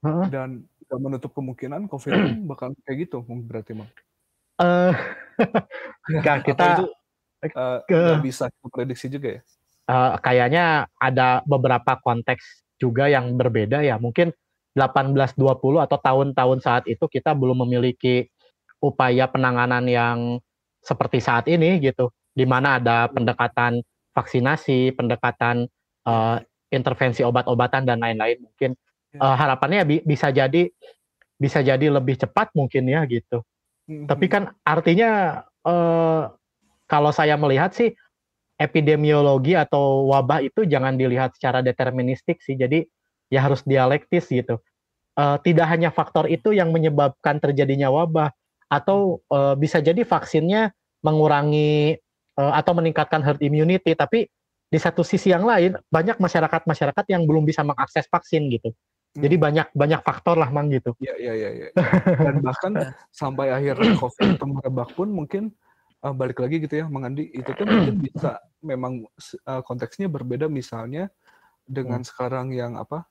Dan 0.01 0.65
gak 0.89 0.99
menutup 0.99 1.31
kemungkinan 1.31 1.87
COVID 1.87 2.11
bakal 2.51 2.73
kayak 2.83 3.07
gitu 3.07 3.23
berarti 3.23 3.77
mah. 3.77 3.89
Eh 4.61 4.93
uh, 6.21 6.39
kita 6.43 6.65
itu, 6.77 6.85
uh, 7.55 7.79
ke, 7.87 8.01
bisa 8.21 8.51
prediksi 8.69 9.07
juga 9.07 9.39
ya. 9.39 9.41
Uh, 9.89 10.13
kayaknya 10.21 10.87
ada 11.01 11.41
beberapa 11.43 11.97
konteks 11.99 12.63
juga 12.77 13.07
yang 13.07 13.33
berbeda 13.37 13.81
ya. 13.81 13.97
Mungkin 13.97 14.33
1820 14.77 15.35
atau 15.83 15.97
tahun-tahun 15.99 16.59
saat 16.63 16.83
itu 16.87 17.03
kita 17.07 17.35
belum 17.35 17.67
memiliki 17.67 18.31
upaya 18.79 19.27
penanganan 19.27 19.85
yang 19.85 20.17
seperti 20.81 21.21
saat 21.21 21.45
ini 21.45 21.77
gitu, 21.83 22.09
di 22.33 22.47
mana 22.47 22.81
ada 22.81 23.11
pendekatan 23.11 23.83
vaksinasi, 24.15 24.95
pendekatan 24.97 25.69
uh, 26.07 26.41
intervensi 26.71 27.21
obat-obatan 27.21 27.85
dan 27.85 28.01
lain-lain. 28.01 28.41
Mungkin 28.41 28.71
uh, 29.19 29.35
harapannya 29.37 29.85
bi 29.85 29.95
bisa 30.01 30.31
jadi 30.31 30.71
bisa 31.37 31.59
jadi 31.61 31.91
lebih 31.91 32.17
cepat 32.17 32.53
mungkin 32.55 32.87
ya 32.89 33.05
gitu. 33.05 33.43
Mm-hmm. 33.89 34.05
Tapi 34.07 34.25
kan 34.31 34.43
artinya 34.63 35.43
uh, 35.67 36.31
kalau 36.87 37.11
saya 37.11 37.35
melihat 37.35 37.75
sih 37.75 37.91
epidemiologi 38.61 39.57
atau 39.57 40.05
wabah 40.13 40.45
itu 40.45 40.69
jangan 40.69 40.93
dilihat 40.93 41.33
secara 41.33 41.65
deterministik 41.65 42.39
sih. 42.45 42.53
Jadi 42.53 42.85
ya 43.31 43.47
harus 43.47 43.63
dialektis 43.63 44.27
gitu. 44.27 44.59
Uh, 45.15 45.39
tidak 45.43 45.67
hanya 45.71 45.89
faktor 45.91 46.27
itu 46.27 46.51
yang 46.51 46.71
menyebabkan 46.71 47.39
terjadinya 47.39 47.91
wabah, 47.91 48.31
atau 48.71 49.19
uh, 49.27 49.55
bisa 49.59 49.83
jadi 49.83 50.07
vaksinnya 50.07 50.71
mengurangi 51.03 51.99
uh, 52.39 52.53
atau 52.55 52.71
meningkatkan 52.71 53.19
herd 53.19 53.43
immunity 53.43 53.91
tapi 53.91 54.31
di 54.71 54.79
satu 54.79 55.03
sisi 55.03 55.35
yang 55.35 55.43
lain 55.43 55.75
banyak 55.91 56.15
masyarakat-masyarakat 56.15 57.05
yang 57.11 57.27
belum 57.27 57.43
bisa 57.43 57.59
mengakses 57.67 58.07
vaksin 58.07 58.47
gitu. 58.47 58.71
Hmm. 58.71 59.27
Jadi 59.27 59.35
banyak 59.35 59.67
banyak 59.75 59.99
faktor 60.07 60.39
lah 60.39 60.47
mang 60.47 60.71
gitu. 60.71 60.95
Iya 61.03 61.19
iya 61.19 61.33
iya. 61.35 61.49
Ya. 61.51 61.69
Dan 62.31 62.39
bahkan 62.39 62.95
sampai 63.11 63.51
akhir 63.51 63.75
COVID 63.99 64.39
itu 64.39 64.45
merebak 64.47 64.89
pun 64.95 65.11
mungkin 65.11 65.51
uh, 66.07 66.15
balik 66.15 66.39
lagi 66.39 66.63
gitu 66.63 66.79
ya, 66.79 66.85
Mengandi 66.87 67.27
itu 67.35 67.51
kan 67.51 67.67
mungkin 67.67 67.99
bisa 67.99 68.39
memang 68.63 69.03
uh, 69.43 69.59
konteksnya 69.67 70.07
berbeda 70.07 70.47
misalnya 70.47 71.11
dengan 71.67 71.99
hmm. 71.99 72.07
sekarang 72.07 72.55
yang 72.55 72.79
apa 72.79 73.10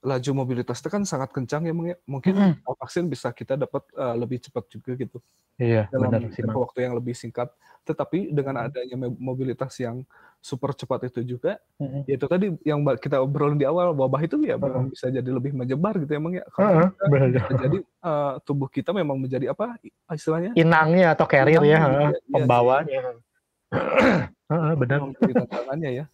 laju 0.00 0.30
mobilitas 0.32 0.80
itu 0.80 0.88
kan 0.88 1.04
sangat 1.04 1.28
kencang 1.28 1.68
ya 1.68 1.74
mungkin 2.08 2.32
mm 2.32 2.64
-hmm. 2.64 2.76
vaksin 2.80 3.04
bisa 3.04 3.28
kita 3.36 3.52
dapat 3.52 3.84
uh, 3.92 4.16
lebih 4.16 4.40
cepat 4.40 4.64
juga 4.72 4.96
gitu. 4.96 5.20
Iya, 5.60 5.92
dalam 5.92 6.08
benar, 6.08 6.32
sih, 6.32 6.40
waktu 6.40 6.88
yang 6.88 6.96
lebih 6.96 7.12
singkat. 7.12 7.52
Tetapi 7.84 8.32
dengan 8.32 8.64
adanya 8.64 8.96
mobilitas 8.96 9.76
yang 9.76 10.00
super 10.40 10.72
cepat 10.72 11.12
itu 11.12 11.36
juga 11.36 11.60
mm 11.76 11.84
-hmm. 11.84 12.02
ya 12.08 12.14
itu 12.16 12.26
tadi 12.32 12.46
yang 12.64 12.80
kita 12.96 13.20
obrolin 13.20 13.60
di 13.60 13.68
awal 13.68 13.92
wabah 13.92 14.24
itu 14.24 14.40
ya 14.40 14.56
memang 14.56 14.88
bisa 14.88 15.12
jadi 15.12 15.28
lebih 15.28 15.52
menyebar 15.52 16.00
gitu 16.00 16.16
emang 16.16 16.40
ya. 16.40 16.48
Karena 16.48 16.88
uh 16.88 17.10
-huh. 17.12 17.60
jadi 17.60 17.78
uh, 18.00 18.32
tubuh 18.40 18.72
kita 18.72 18.96
memang 18.96 19.20
menjadi 19.20 19.52
apa 19.52 19.76
istilahnya? 20.16 20.56
Inangnya 20.56 21.12
atau 21.12 21.28
carrier 21.28 21.60
ya, 21.60 21.76
ya 22.08 22.08
pembawanya. 22.32 23.20
-huh, 23.68 24.72
benar. 24.80 25.12
Tantangannya 25.12 25.90
ya. 25.92 26.04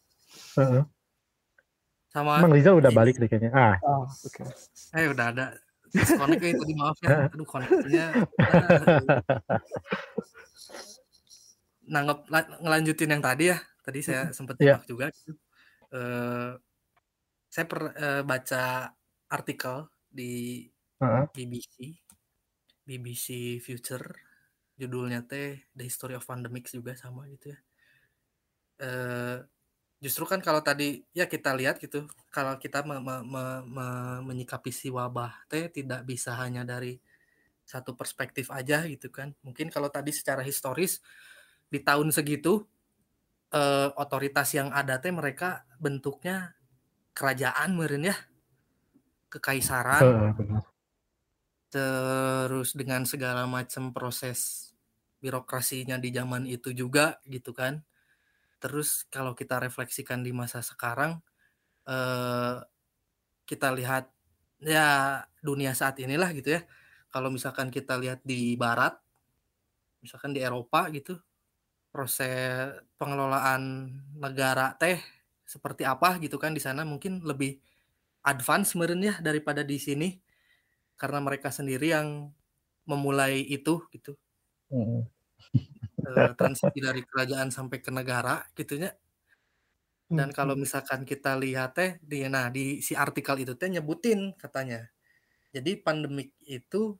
Uh 0.59 0.83
-huh. 0.83 0.85
Sama 2.17 2.41
Emang 2.41 2.57
Rizal 2.57 2.81
udah 2.81 2.89
balik 2.97 3.21
deh 3.21 3.29
kayaknya. 3.29 3.53
Ah. 3.53 3.77
Oh, 3.85 4.09
oke. 4.09 4.41
Okay. 4.41 4.49
Eh 4.97 5.13
udah 5.13 5.37
ada. 5.37 5.53
Disconnect 5.93 6.41
kayak 6.41 6.57
tadi 6.57 6.73
maaf 6.73 6.97
ya. 7.05 7.09
Aduh 7.37 7.45
koneksinya. 7.45 8.07
Nah, 11.93 12.01
ngelanjutin 12.65 13.13
yang 13.13 13.21
tadi 13.21 13.53
ya. 13.53 13.61
Tadi 13.85 14.01
saya 14.01 14.33
sempat 14.33 14.57
yeah. 14.65 14.81
juga. 14.89 15.13
Uh, 15.93 16.57
saya 17.53 17.69
per, 17.69 17.93
uh, 17.93 18.23
baca 18.25 18.91
artikel 19.29 19.85
di 20.09 20.65
uh 20.99 21.05
-huh. 21.05 21.25
BBC. 21.37 22.01
BBC 22.81 23.61
Future. 23.61 24.09
Judulnya 24.81 25.21
teh 25.29 25.69
The 25.77 25.85
History 25.85 26.17
of 26.17 26.25
Pandemics 26.25 26.73
juga 26.73 26.97
sama 26.97 27.29
gitu 27.29 27.53
ya. 27.53 27.59
Uh, 28.81 29.39
Justru 30.07 30.23
kan 30.23 30.39
kalau 30.39 30.63
tadi 30.63 31.03
ya 31.11 31.27
kita 31.27 31.51
lihat 31.59 31.83
gitu, 31.83 32.07
kalau 32.31 32.55
kita 32.63 32.87
me 32.87 33.03
me 33.03 33.27
me 33.27 33.45
me 33.67 33.87
menyikapi 34.23 34.71
si 34.71 34.87
wabah 34.87 35.51
teh 35.51 35.67
tidak 35.67 36.07
bisa 36.07 36.31
hanya 36.39 36.63
dari 36.63 36.95
satu 37.67 37.99
perspektif 37.99 38.55
aja 38.55 38.87
gitu 38.87 39.11
kan. 39.11 39.35
Mungkin 39.43 39.67
kalau 39.67 39.91
tadi 39.91 40.15
secara 40.15 40.47
historis 40.47 41.03
di 41.67 41.83
tahun 41.83 42.15
segitu 42.15 42.63
eh, 43.51 43.91
otoritas 43.99 44.55
yang 44.55 44.71
ada 44.71 45.03
teh 45.03 45.11
mereka 45.11 45.67
bentuknya 45.83 46.55
kerajaan 47.11 47.75
meren 47.75 48.07
ya. 48.07 48.15
Kekaisaran. 49.27 50.03
Uh, 50.07 50.63
Terus 51.67 52.79
dengan 52.79 53.03
segala 53.11 53.43
macam 53.51 53.91
proses 53.91 54.71
birokrasinya 55.19 55.99
di 55.99 56.15
zaman 56.15 56.47
itu 56.47 56.71
juga 56.71 57.19
gitu 57.27 57.51
kan 57.51 57.83
Terus 58.63 59.05
kalau 59.13 59.33
kita 59.37 59.61
refleksikan 59.63 60.25
di 60.25 60.33
masa 60.33 60.61
sekarang, 60.65 61.21
eh, 61.89 62.57
kita 63.47 63.69
lihat 63.75 64.11
ya 64.63 65.23
dunia 65.45 65.73
saat 65.77 65.99
inilah 66.03 66.31
gitu 66.37 66.57
ya. 66.59 66.63
Kalau 67.13 67.29
misalkan 67.33 67.71
kita 67.73 67.97
lihat 68.01 68.21
di 68.27 68.57
Barat, 68.59 68.99
misalkan 70.05 70.33
di 70.37 70.41
Eropa 70.45 70.89
gitu, 70.93 71.19
proses 71.93 72.77
pengelolaan 73.01 73.93
negara 74.17 74.77
teh 74.77 75.01
seperti 75.47 75.87
apa 75.87 76.19
gitu 76.21 76.37
kan 76.37 76.53
di 76.53 76.61
sana 76.61 76.83
mungkin 76.85 77.23
lebih 77.25 77.57
advance 78.27 78.75
meren 78.79 79.01
ya 79.01 79.17
daripada 79.23 79.63
di 79.63 79.79
sini 79.79 80.19
karena 81.01 81.21
mereka 81.23 81.49
sendiri 81.55 81.93
yang 81.97 82.33
memulai 82.89 83.43
itu 83.47 83.85
gitu. 83.93 84.17
Mm 84.71 85.16
uh, 86.07 86.33
transisi 86.39 86.79
dari 86.79 87.03
kerajaan 87.03 87.51
sampai 87.51 87.79
ke 87.83 87.91
negara 87.91 88.43
gitunya. 88.55 88.95
Dan 90.07 90.31
kalau 90.31 90.55
misalkan 90.55 91.03
kita 91.03 91.35
lihat 91.35 91.75
teh 91.75 91.91
di 91.99 92.23
nah 92.31 92.47
di 92.47 92.79
si 92.79 92.95
artikel 92.95 93.43
itu 93.43 93.59
teh 93.59 93.67
nyebutin 93.67 94.39
katanya. 94.39 94.87
Jadi 95.51 95.83
pandemik 95.83 96.31
itu 96.47 96.95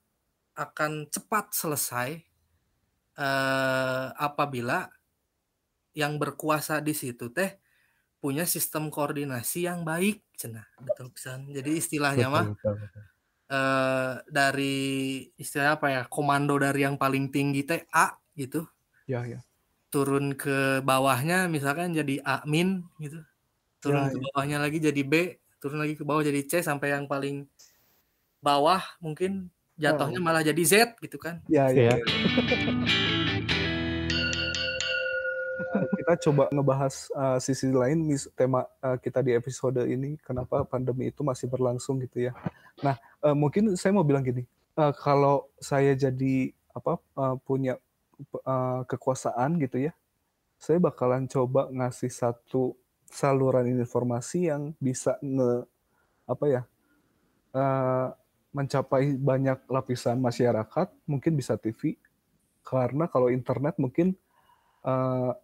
akan 0.57 1.07
cepat 1.13 1.53
selesai 1.53 2.19
uh, 3.21 4.09
apabila 4.17 4.89
yang 5.97 6.21
berkuasa 6.21 6.81
di 6.85 6.93
situ 6.93 7.33
teh 7.33 7.57
punya 8.21 8.45
sistem 8.49 8.93
koordinasi 8.93 9.69
yang 9.69 9.85
baik 9.85 10.25
cenah 10.37 10.69
betul 10.81 11.13
pesan 11.13 11.49
jadi 11.53 11.71
istilahnya 11.73 12.29
betul, 12.29 12.37
mah 12.37 12.47
betul, 12.53 12.75
betul. 12.81 13.05
Uh, 13.47 14.13
dari 14.27 14.77
istilah 15.39 15.79
apa 15.79 15.87
ya 15.95 16.03
komando 16.11 16.59
dari 16.59 16.83
yang 16.83 16.99
paling 16.99 17.31
tinggi 17.31 17.63
teh 17.63 17.87
A 17.95 18.13
gitu 18.35 18.67
Ya, 19.07 19.23
ya. 19.23 19.39
Turun 19.95 20.35
ke 20.35 20.83
bawahnya 20.83 21.47
misalkan 21.47 21.95
jadi 21.95 22.19
A 22.27 22.43
min 22.43 22.83
gitu. 22.99 23.23
Turun 23.79 24.03
ya, 24.03 24.11
ke 24.11 24.19
ya. 24.19 24.23
bawahnya 24.35 24.59
lagi 24.59 24.79
jadi 24.83 25.03
B, 25.07 25.39
turun 25.63 25.79
lagi 25.79 25.95
ke 25.95 26.03
bawah 26.03 26.27
jadi 26.27 26.43
C 26.43 26.59
sampai 26.59 26.91
yang 26.91 27.07
paling 27.07 27.47
bawah 28.43 28.83
mungkin 28.99 29.47
jatuhnya 29.79 30.19
oh. 30.19 30.25
malah 30.27 30.43
jadi 30.43 30.63
Z 30.67 30.99
gitu 30.99 31.23
kan. 31.23 31.39
Ya, 31.47 31.71
ya. 31.71 31.95
ya. 31.95 31.97
kita 35.77 36.13
coba 36.31 36.51
ngebahas 36.51 36.95
uh, 37.15 37.39
sisi 37.39 37.71
lain 37.71 38.03
mis 38.03 38.27
tema 38.35 38.67
uh, 38.83 38.99
kita 38.99 39.23
di 39.23 39.39
episode 39.39 39.87
ini 39.87 40.19
kenapa 40.19 40.67
pandemi 40.67 41.15
itu 41.15 41.23
masih 41.23 41.47
berlangsung 41.47 42.03
gitu 42.03 42.27
ya. 42.27 42.33
Nah, 42.83 42.99
uh, 43.23 43.39
mungkin 43.39 43.79
saya 43.79 43.95
mau 43.95 44.03
bilang 44.03 44.27
gini, 44.27 44.43
uh, 44.75 44.91
kalau 44.91 45.47
saya 45.63 45.95
jadi 45.95 46.51
apa 46.75 46.99
uh, 47.17 47.39
punya 47.47 47.79
uh, 48.45 48.83
kekuasaan 48.89 49.61
gitu 49.61 49.91
ya, 49.91 49.93
saya 50.57 50.81
bakalan 50.81 51.29
coba 51.29 51.69
ngasih 51.73 52.13
satu 52.13 52.77
saluran 53.07 53.69
informasi 53.71 54.51
yang 54.51 54.75
bisa 54.83 55.15
nge 55.23 55.65
apa 56.27 56.45
ya 56.51 56.63
uh, 57.55 58.11
mencapai 58.57 59.21
banyak 59.21 59.69
lapisan 59.69 60.17
masyarakat, 60.17 60.89
mungkin 61.05 61.37
bisa 61.37 61.61
TV, 61.61 62.01
karena 62.65 63.05
kalau 63.05 63.29
internet 63.29 63.77
mungkin 63.77 64.17
uh, 64.83 65.37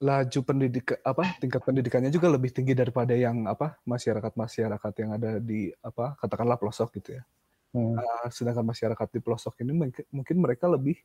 laju 0.00 0.40
pendidik 0.40 0.96
apa 1.04 1.36
tingkat 1.36 1.60
pendidikannya 1.60 2.08
juga 2.08 2.32
lebih 2.32 2.56
tinggi 2.56 2.72
daripada 2.72 3.12
yang 3.12 3.44
apa 3.44 3.76
masyarakat 3.84 4.32
masyarakat 4.32 4.92
yang 4.96 5.10
ada 5.12 5.36
di 5.36 5.68
apa 5.84 6.16
katakanlah 6.16 6.56
pelosok 6.56 6.96
gitu 6.96 7.20
ya. 7.20 7.22
Hmm. 7.70 7.94
Uh, 7.94 8.26
sedangkan 8.34 8.66
masyarakat 8.66 9.08
di 9.14 9.20
pelosok 9.22 9.62
ini 9.62 9.72
mungkin 10.10 10.36
mereka 10.42 10.66
lebih 10.66 10.98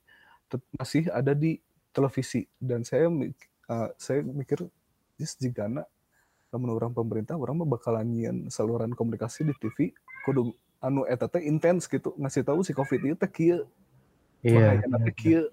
masih 0.73 1.09
ada 1.13 1.37
di 1.37 1.61
televisi 1.93 2.49
dan 2.57 2.81
saya 2.81 3.05
uh, 3.05 3.89
saya 3.97 4.25
mikir 4.25 4.65
jis 5.17 5.37
jika 5.37 5.69
namun 6.49 6.69
orang 6.73 6.89
pemerintah 6.89 7.37
orang 7.37 7.61
mah 7.61 7.69
bakalan 7.69 8.09
nyian 8.09 8.37
saluran 8.49 8.97
komunikasi 8.97 9.45
di 9.45 9.53
TV 9.61 9.93
kudu 10.25 10.53
anu 10.81 11.05
eta 11.05 11.29
teh 11.29 11.45
intens 11.45 11.85
gitu 11.85 12.17
ngasih 12.17 12.41
tahu 12.41 12.65
si 12.65 12.73
covid 12.73 13.01
itu 13.01 13.17
teh 13.17 13.29
kieu 13.29 13.69
iya 14.41 14.81
yeah, 14.81 15.13
kieu 15.13 15.45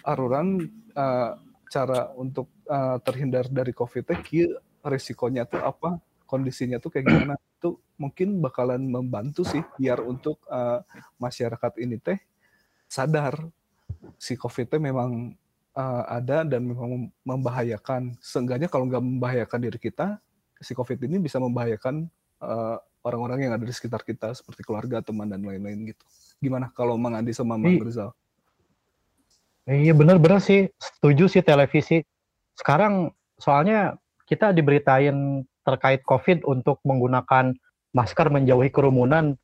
aruran 0.00 0.64
uh, 0.96 1.36
cara 1.68 2.12
untuk 2.16 2.48
uh, 2.72 2.96
terhindar 3.04 3.48
dari 3.52 3.72
covid 3.76 4.04
teh 4.04 4.20
kieu 4.24 4.56
resikonya 4.84 5.48
tuh 5.48 5.64
apa, 5.64 5.96
kondisinya 6.28 6.76
tuh 6.76 6.92
kayak 6.92 7.08
gimana. 7.08 7.34
Itu 7.64 7.80
mungkin 7.96 8.44
bakalan 8.44 8.84
membantu 8.84 9.40
sih 9.48 9.64
biar 9.80 10.04
untuk 10.04 10.36
uh, 10.52 10.84
masyarakat 11.16 11.80
ini 11.80 11.96
teh 11.96 12.20
sadar 12.84 13.40
si 14.20 14.36
COVID 14.36 14.76
teh 14.76 14.76
memang 14.76 15.32
uh, 15.72 16.04
ada 16.04 16.44
dan 16.44 16.60
memang 16.60 17.08
membahayakan. 17.24 18.20
Seenggaknya 18.20 18.68
kalau 18.68 18.84
nggak 18.84 19.00
membahayakan 19.00 19.64
diri 19.64 19.80
kita, 19.80 20.20
si 20.60 20.76
COVID 20.76 21.08
ini 21.08 21.16
bisa 21.24 21.40
membahayakan 21.40 22.04
orang 22.44 22.84
orang-orang 23.04 23.48
yang 23.48 23.52
ada 23.56 23.64
di 23.64 23.72
sekitar 23.72 24.04
kita 24.04 24.36
seperti 24.36 24.60
keluarga, 24.60 25.00
teman 25.00 25.24
dan 25.24 25.40
lain-lain 25.40 25.88
gitu. 25.88 26.04
Gimana 26.44 26.68
kalau 26.68 27.00
Mang 27.00 27.16
Andi 27.16 27.32
sama 27.32 27.56
Mang 27.56 27.80
Rizal? 27.80 28.12
Iya 29.64 29.96
benar-benar 29.96 30.44
sih, 30.44 30.68
setuju 30.76 31.32
sih 31.32 31.40
televisi. 31.40 32.04
Sekarang 32.52 33.08
soalnya 33.40 33.96
kita 34.34 34.50
diberitain 34.50 35.46
terkait 35.62 36.02
COVID 36.02 36.42
untuk 36.42 36.82
menggunakan 36.82 37.54
masker, 37.94 38.26
menjauhi 38.34 38.74
kerumunan, 38.74 39.38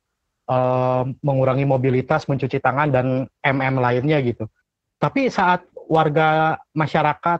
uh, 0.51 1.07
mengurangi 1.23 1.63
mobilitas, 1.63 2.27
mencuci 2.27 2.59
tangan 2.59 2.91
dan 2.91 3.05
MM 3.39 3.79
lainnya 3.79 4.19
gitu. 4.19 4.51
Tapi 4.99 5.31
saat 5.31 5.63
warga 5.87 6.59
masyarakat 6.75 7.39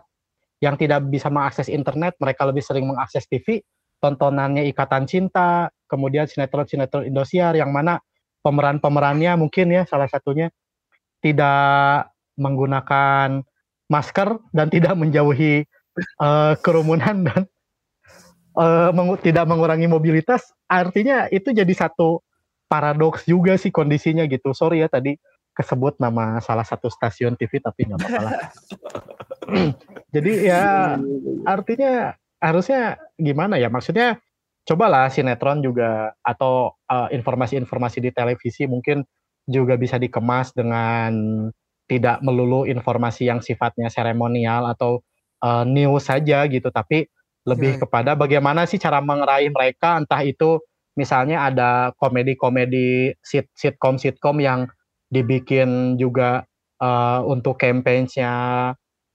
yang 0.63 0.79
tidak 0.79 1.03
bisa 1.12 1.27
mengakses 1.27 1.67
internet, 1.67 2.15
mereka 2.24 2.48
lebih 2.48 2.63
sering 2.63 2.88
mengakses 2.88 3.27
TV, 3.27 3.60
tontonannya 4.00 4.63
Ikatan 4.72 5.05
Cinta, 5.05 5.67
kemudian 5.91 6.25
sinetron-sinetron 6.25 7.05
Indosiar 7.05 7.53
yang 7.60 7.75
mana 7.75 8.00
pemeran-pemerannya 8.41 9.38
mungkin 9.38 9.70
ya 9.70 9.84
salah 9.86 10.10
satunya 10.10 10.50
tidak 11.22 12.10
menggunakan 12.39 13.46
masker 13.91 14.41
dan 14.55 14.72
tidak 14.72 14.98
menjauhi 14.98 15.67
uh, 16.19 16.53
kerumunan 16.60 17.27
dan 17.27 17.43
uh, 18.55 18.89
mengu 18.95 19.15
tidak 19.19 19.48
mengurangi 19.48 19.88
mobilitas, 19.88 20.51
artinya 20.67 21.27
itu 21.31 21.51
jadi 21.51 21.71
satu 21.71 22.24
paradoks 22.71 23.27
juga 23.27 23.60
sih 23.60 23.71
kondisinya 23.71 24.24
gitu. 24.27 24.55
Sorry 24.55 24.83
ya 24.83 24.88
tadi 24.88 25.19
kesebut 25.51 26.00
nama 26.00 26.39
salah 26.39 26.63
satu 26.63 26.88
stasiun 26.88 27.36
TV 27.36 27.60
tapi 27.60 27.91
nggak 27.91 28.00
apa-apa 28.00 28.21
lah. 28.24 28.39
jadi 30.15 30.31
ya 30.48 30.63
artinya 31.43 32.15
harusnya 32.39 32.95
gimana 33.19 33.60
ya? 33.60 33.67
Maksudnya 33.67 34.24
cobalah 34.63 35.12
sinetron 35.12 35.60
juga 35.60 36.15
atau 36.24 36.79
uh, 36.88 37.10
informasi-informasi 37.12 38.00
di 38.00 38.12
televisi 38.15 38.63
mungkin 38.69 39.03
juga 39.50 39.75
bisa 39.75 39.98
dikemas 40.00 40.53
dengan 40.55 41.12
tidak 41.89 42.24
melulu 42.24 42.63
informasi 42.63 43.27
yang 43.27 43.43
sifatnya 43.43 43.91
seremonial 43.91 44.63
atau 44.71 45.03
uh, 45.43 45.65
news 45.67 46.07
saja 46.07 46.45
gitu, 46.48 46.69
tapi 46.69 47.10
lebih 47.45 47.77
hmm. 47.77 47.81
kepada 47.86 48.13
bagaimana 48.13 48.69
sih 48.69 48.77
cara 48.77 49.01
mengeraih 49.01 49.50
mereka, 49.50 49.98
entah 49.98 50.21
itu 50.21 50.62
misalnya 50.93 51.50
ada 51.50 51.95
komedi-komedi 51.98 53.15
sit 53.24 53.50
sitkom-sitkom 53.57 54.38
yang 54.43 54.69
dibikin 55.12 55.98
juga 55.98 56.45
uh, 56.79 57.21
untuk 57.25 57.60
campaign-nya 57.60 58.31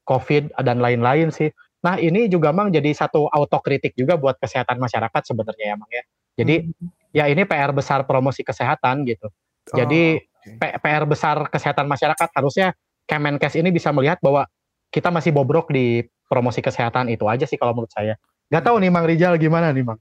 COVID 0.06 0.58
dan 0.62 0.78
lain-lain 0.82 1.30
sih. 1.30 1.50
Nah 1.84 2.00
ini 2.02 2.26
juga 2.26 2.50
mang 2.50 2.72
jadi 2.74 2.90
satu 2.90 3.30
autokritik 3.30 3.94
juga 3.94 4.18
buat 4.18 4.38
kesehatan 4.42 4.82
masyarakat 4.82 5.22
sebenarnya 5.22 5.66
ya 5.72 5.76
mang 5.78 5.90
ya. 5.92 6.04
Jadi 6.36 6.54
hmm. 6.66 7.14
ya 7.14 7.24
ini 7.30 7.42
PR 7.46 7.70
besar 7.72 8.04
promosi 8.04 8.42
kesehatan 8.42 9.06
gitu. 9.06 9.30
Jadi 9.74 10.18
oh. 10.18 10.78
PR 10.78 11.04
besar 11.06 11.50
kesehatan 11.50 11.90
masyarakat 11.90 12.28
harusnya 12.34 12.74
Kemenkes 13.06 13.54
ini 13.54 13.70
bisa 13.70 13.94
melihat 13.94 14.18
bahwa 14.18 14.50
kita 14.90 15.14
masih 15.14 15.30
bobrok 15.30 15.70
di 15.70 16.02
promosi 16.26 16.60
kesehatan 16.62 17.10
itu 17.10 17.24
aja 17.26 17.46
sih 17.46 17.58
kalau 17.58 17.72
menurut 17.72 17.92
saya. 17.94 18.18
Gak 18.50 18.62
tahu 18.66 18.78
nih 18.78 18.90
Mang 18.90 19.06
Rijal 19.06 19.34
gimana 19.38 19.74
nih 19.74 19.82
Mang? 19.82 19.98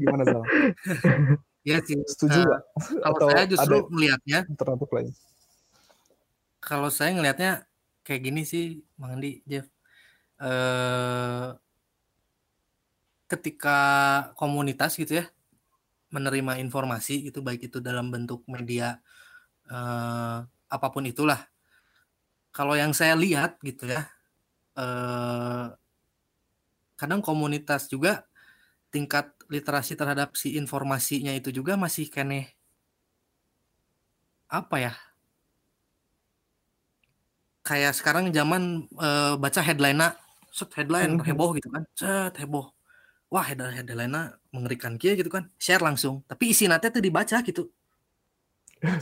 gimana 0.00 0.22
Zal? 0.24 0.42
ya 1.68 1.78
sih. 1.84 1.98
Setuju 2.04 2.40
uh, 2.46 2.60
Kalau 3.02 3.28
saya 3.34 3.46
justru 3.48 3.76
melihatnya 3.92 4.38
tertentu 4.54 4.86
lain. 4.92 5.12
Kalau 6.58 6.88
saya 6.92 7.10
ngelihatnya 7.16 7.68
kayak 8.04 8.22
gini 8.24 8.42
sih 8.44 8.80
Mang 8.96 9.18
Andi, 9.18 9.44
Jeff. 9.44 9.68
Uh, 10.38 11.58
ketika 13.28 13.78
komunitas 14.38 14.96
gitu 14.96 15.20
ya 15.20 15.26
menerima 16.08 16.56
informasi 16.64 17.28
itu 17.28 17.44
baik 17.44 17.68
itu 17.68 17.78
dalam 17.84 18.08
bentuk 18.08 18.40
media 18.48 19.00
eh, 19.68 20.38
apa 20.48 20.86
pun 20.88 21.04
itulah. 21.04 21.44
Kalau 22.52 22.74
yang 22.74 22.96
saya 22.96 23.14
lihat 23.14 23.60
gitu 23.60 23.86
ya, 23.86 24.08
eh, 24.78 25.66
kadang 26.94 27.20
komunitas 27.20 27.90
juga 27.90 28.22
tingkat 28.94 29.34
literasi 29.50 29.98
terhadap 29.98 30.38
si 30.38 30.54
informasinya 30.56 31.34
itu 31.34 31.50
juga 31.50 31.74
masih 31.74 32.06
kene 32.08 32.54
apa 34.48 34.76
ya? 34.80 34.94
Kayak 37.66 37.98
sekarang 37.98 38.32
zaman 38.32 38.86
eh, 38.86 39.34
baca 39.36 39.60
headline 39.60 40.00
set 40.54 40.70
headline 40.78 41.18
mm-hmm. 41.18 41.28
heboh 41.28 41.50
gitu 41.58 41.68
kan, 41.68 41.84
set 41.92 42.34
heboh 42.40 42.72
wah 43.28 43.44
headline 43.44 43.76
headline 43.84 44.16
mengerikan 44.52 44.96
kia 44.96 45.12
gitu 45.12 45.28
kan 45.28 45.48
share 45.60 45.84
langsung 45.84 46.24
tapi 46.24 46.52
isi 46.56 46.64
nanti 46.64 46.88
tuh 46.88 47.04
dibaca 47.04 47.44
gitu 47.44 47.68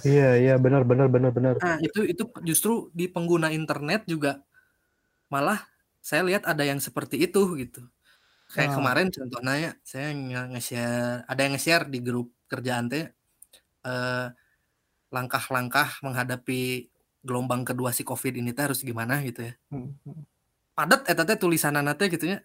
iya 0.03 0.35
iya 0.35 0.55
benar 0.59 0.83
benar 0.83 1.07
benar 1.07 1.31
benar 1.31 1.55
nah 1.63 1.79
itu 1.79 2.03
itu 2.03 2.23
justru 2.43 2.91
di 2.91 3.07
pengguna 3.07 3.55
internet 3.55 4.05
juga 4.11 4.43
malah 5.33 5.63
saya 6.03 6.23
lihat 6.23 6.47
ada 6.47 6.63
yang 6.63 6.79
seperti 6.79 7.19
itu 7.27 7.43
gitu 7.59 7.83
kayak 8.55 8.71
oh. 8.73 8.77
kemarin 8.79 9.11
contohnya 9.11 9.75
saya 9.83 10.15
nge-share 10.15 11.27
ada 11.27 11.41
yang 11.43 11.53
nge-share 11.59 11.85
di 11.91 11.99
grup 11.99 12.31
kerjaan 12.47 12.87
teh 12.87 13.11
eh, 13.83 14.27
langkah-langkah 15.11 15.99
menghadapi 16.07 16.87
gelombang 17.27 17.67
kedua 17.67 17.91
si 17.91 18.07
covid 18.07 18.39
ini 18.39 18.55
teh 18.55 18.71
harus 18.71 18.87
gimana 18.87 19.19
gitu 19.27 19.51
ya 19.51 19.53
hmm. 19.75 19.91
hmm. 20.07 20.23
padat 20.79 21.11
etatnya 21.11 21.37
tulisan 21.43 21.75
nanti 21.75 22.07
gitu 22.07 22.31
ya 22.31 22.39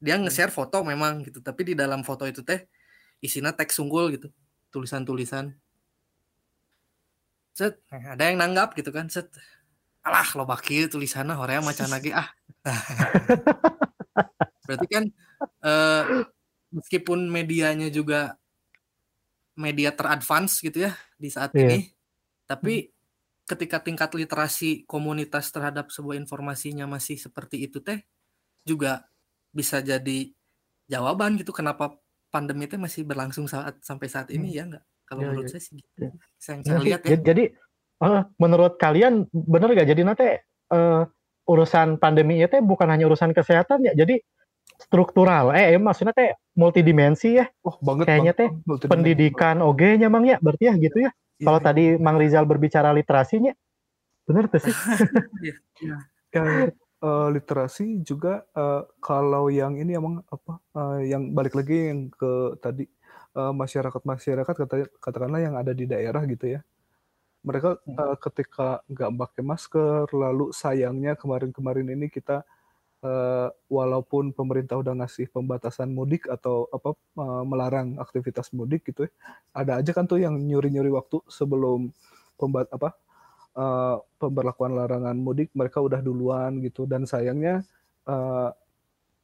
dia 0.00 0.16
hmm. 0.16 0.24
nge-share 0.28 0.52
foto 0.52 0.80
memang 0.80 1.20
gitu 1.28 1.44
tapi 1.44 1.68
di 1.68 1.74
dalam 1.76 2.00
foto 2.00 2.24
itu 2.24 2.40
teh 2.40 2.64
isinya 3.20 3.52
teks 3.52 3.76
unggul 3.76 4.08
gitu 4.08 4.32
tulisan-tulisan 4.72 5.52
set 7.52 7.76
ada 7.92 8.24
yang 8.24 8.40
nanggap 8.40 8.72
gitu 8.72 8.88
kan 8.88 9.12
set 9.12 9.28
alah 10.02 10.28
lo 10.34 10.44
baki 10.44 10.90
tulisannya 10.90 11.38
horea 11.38 11.62
macam 11.62 11.86
lagi 11.86 12.10
ah 12.10 12.26
berarti 14.66 14.86
kan 14.90 15.04
eh, 15.42 16.02
meskipun 16.74 17.30
medianya 17.30 17.92
juga 17.92 18.34
media 19.54 19.92
teradvance 19.92 20.64
gitu 20.64 20.88
ya 20.88 20.92
di 21.20 21.28
saat 21.28 21.52
yeah. 21.54 21.68
ini 21.68 21.78
tapi 22.48 22.88
hmm. 22.88 22.92
ketika 23.46 23.78
tingkat 23.84 24.10
literasi 24.16 24.88
komunitas 24.88 25.52
terhadap 25.52 25.92
sebuah 25.92 26.18
informasinya 26.18 26.88
masih 26.88 27.20
seperti 27.20 27.68
itu 27.68 27.78
teh 27.84 28.00
juga 28.66 29.06
bisa 29.52 29.84
jadi 29.84 30.32
jawaban 30.88 31.36
gitu 31.36 31.52
kenapa 31.52 31.94
pandemi 32.32 32.64
itu 32.64 32.80
masih 32.80 33.04
berlangsung 33.04 33.44
saat 33.44 33.76
sampai 33.84 34.08
saat 34.08 34.32
ini 34.32 34.50
hmm. 34.50 34.56
ya 34.56 34.62
enggak 34.66 34.84
kalau 35.04 35.20
ya, 35.20 35.28
menurut 35.28 35.46
ya. 35.46 35.52
saya 35.52 35.62
sih 35.62 35.74
gitu 35.76 35.98
ya. 36.00 36.10
saya, 36.40 36.56
saya 36.64 36.80
lihat 36.80 37.00
ya 37.04 37.18
jadi 37.20 37.44
uh, 38.02 38.22
menurut 38.36 38.76
kalian 38.76 39.30
benar 39.30 39.70
gak? 39.72 39.88
Jadi 39.88 40.02
nanti 40.02 40.26
uh, 40.74 41.06
urusan 41.46 41.98
pandemi 42.02 42.42
itu 42.42 42.58
bukan 42.62 42.90
hanya 42.90 43.06
urusan 43.06 43.30
kesehatan 43.30 43.86
ya 43.86 43.94
jadi 43.94 44.18
struktural. 44.78 45.54
Eh, 45.54 45.78
eh 45.78 45.80
maksudnya 45.80 46.14
teh 46.14 46.34
multidimensi 46.58 47.38
ya. 47.38 47.46
Oh 47.62 47.78
banget 47.78 48.10
kayaknya 48.10 48.34
teh 48.34 48.48
pendidikan 48.90 49.62
oge 49.62 49.94
nya 49.98 50.10
mang 50.10 50.26
ya 50.26 50.42
berarti 50.42 50.66
ya 50.66 50.74
gitu 50.78 50.98
ya, 51.06 51.10
ya 51.38 51.44
kalau 51.46 51.60
ya. 51.62 51.64
tadi 51.70 51.84
mang 52.02 52.18
Rizal 52.18 52.44
berbicara 52.46 52.90
literasinya 52.90 53.54
benar 54.26 54.50
tuh 54.50 54.62
sih. 54.62 54.74
Ya, 55.42 55.56
ya 56.32 56.70
uh, 57.02 57.28
literasi 57.28 58.00
juga 58.06 58.46
uh, 58.54 58.86
kalau 59.02 59.50
yang 59.50 59.76
ini 59.76 59.98
emang 59.98 60.22
apa 60.30 60.62
uh, 60.78 60.98
yang 61.02 61.34
balik 61.34 61.58
lagi 61.58 61.90
yang 61.90 62.00
ke 62.08 62.56
tadi 62.62 62.86
uh, 63.36 63.50
masyarakat 63.52 64.02
masyarakat 64.02 64.54
kata, 64.54 64.88
katakanlah 65.02 65.42
yang 65.42 65.54
ada 65.58 65.74
di 65.74 65.84
daerah 65.84 66.22
gitu 66.24 66.56
ya 66.56 66.60
mereka 67.42 67.78
uh, 67.84 68.16
ketika 68.18 68.80
nggak 68.86 69.10
pakai 69.18 69.42
masker 69.42 70.06
lalu 70.14 70.54
sayangnya 70.54 71.18
kemarin-kemarin 71.18 71.90
ini 71.90 72.06
kita 72.06 72.46
uh, 73.02 73.50
walaupun 73.66 74.30
pemerintah 74.30 74.78
udah 74.78 74.94
ngasih 75.02 75.26
pembatasan 75.30 75.90
mudik 75.90 76.30
atau 76.30 76.70
apa 76.70 76.94
uh, 77.18 77.42
melarang 77.42 77.98
aktivitas 77.98 78.54
mudik 78.54 78.86
gitu 78.86 79.06
ya 79.06 79.12
ada 79.50 79.82
aja 79.82 79.90
kan 79.90 80.06
tuh 80.06 80.22
yang 80.22 80.38
nyuri-nyuri 80.38 80.90
waktu 80.94 81.18
sebelum 81.26 81.90
pembat 82.38 82.70
apa 82.70 82.94
uh, 83.56 84.00
pemberlakuan 84.16 84.76
larangan 84.76 85.16
mudik 85.16 85.52
mereka 85.52 85.80
udah 85.80 86.00
duluan 86.00 86.60
gitu. 86.64 86.88
Dan 86.88 87.04
sayangnya 87.04 87.64
uh, 88.08 88.50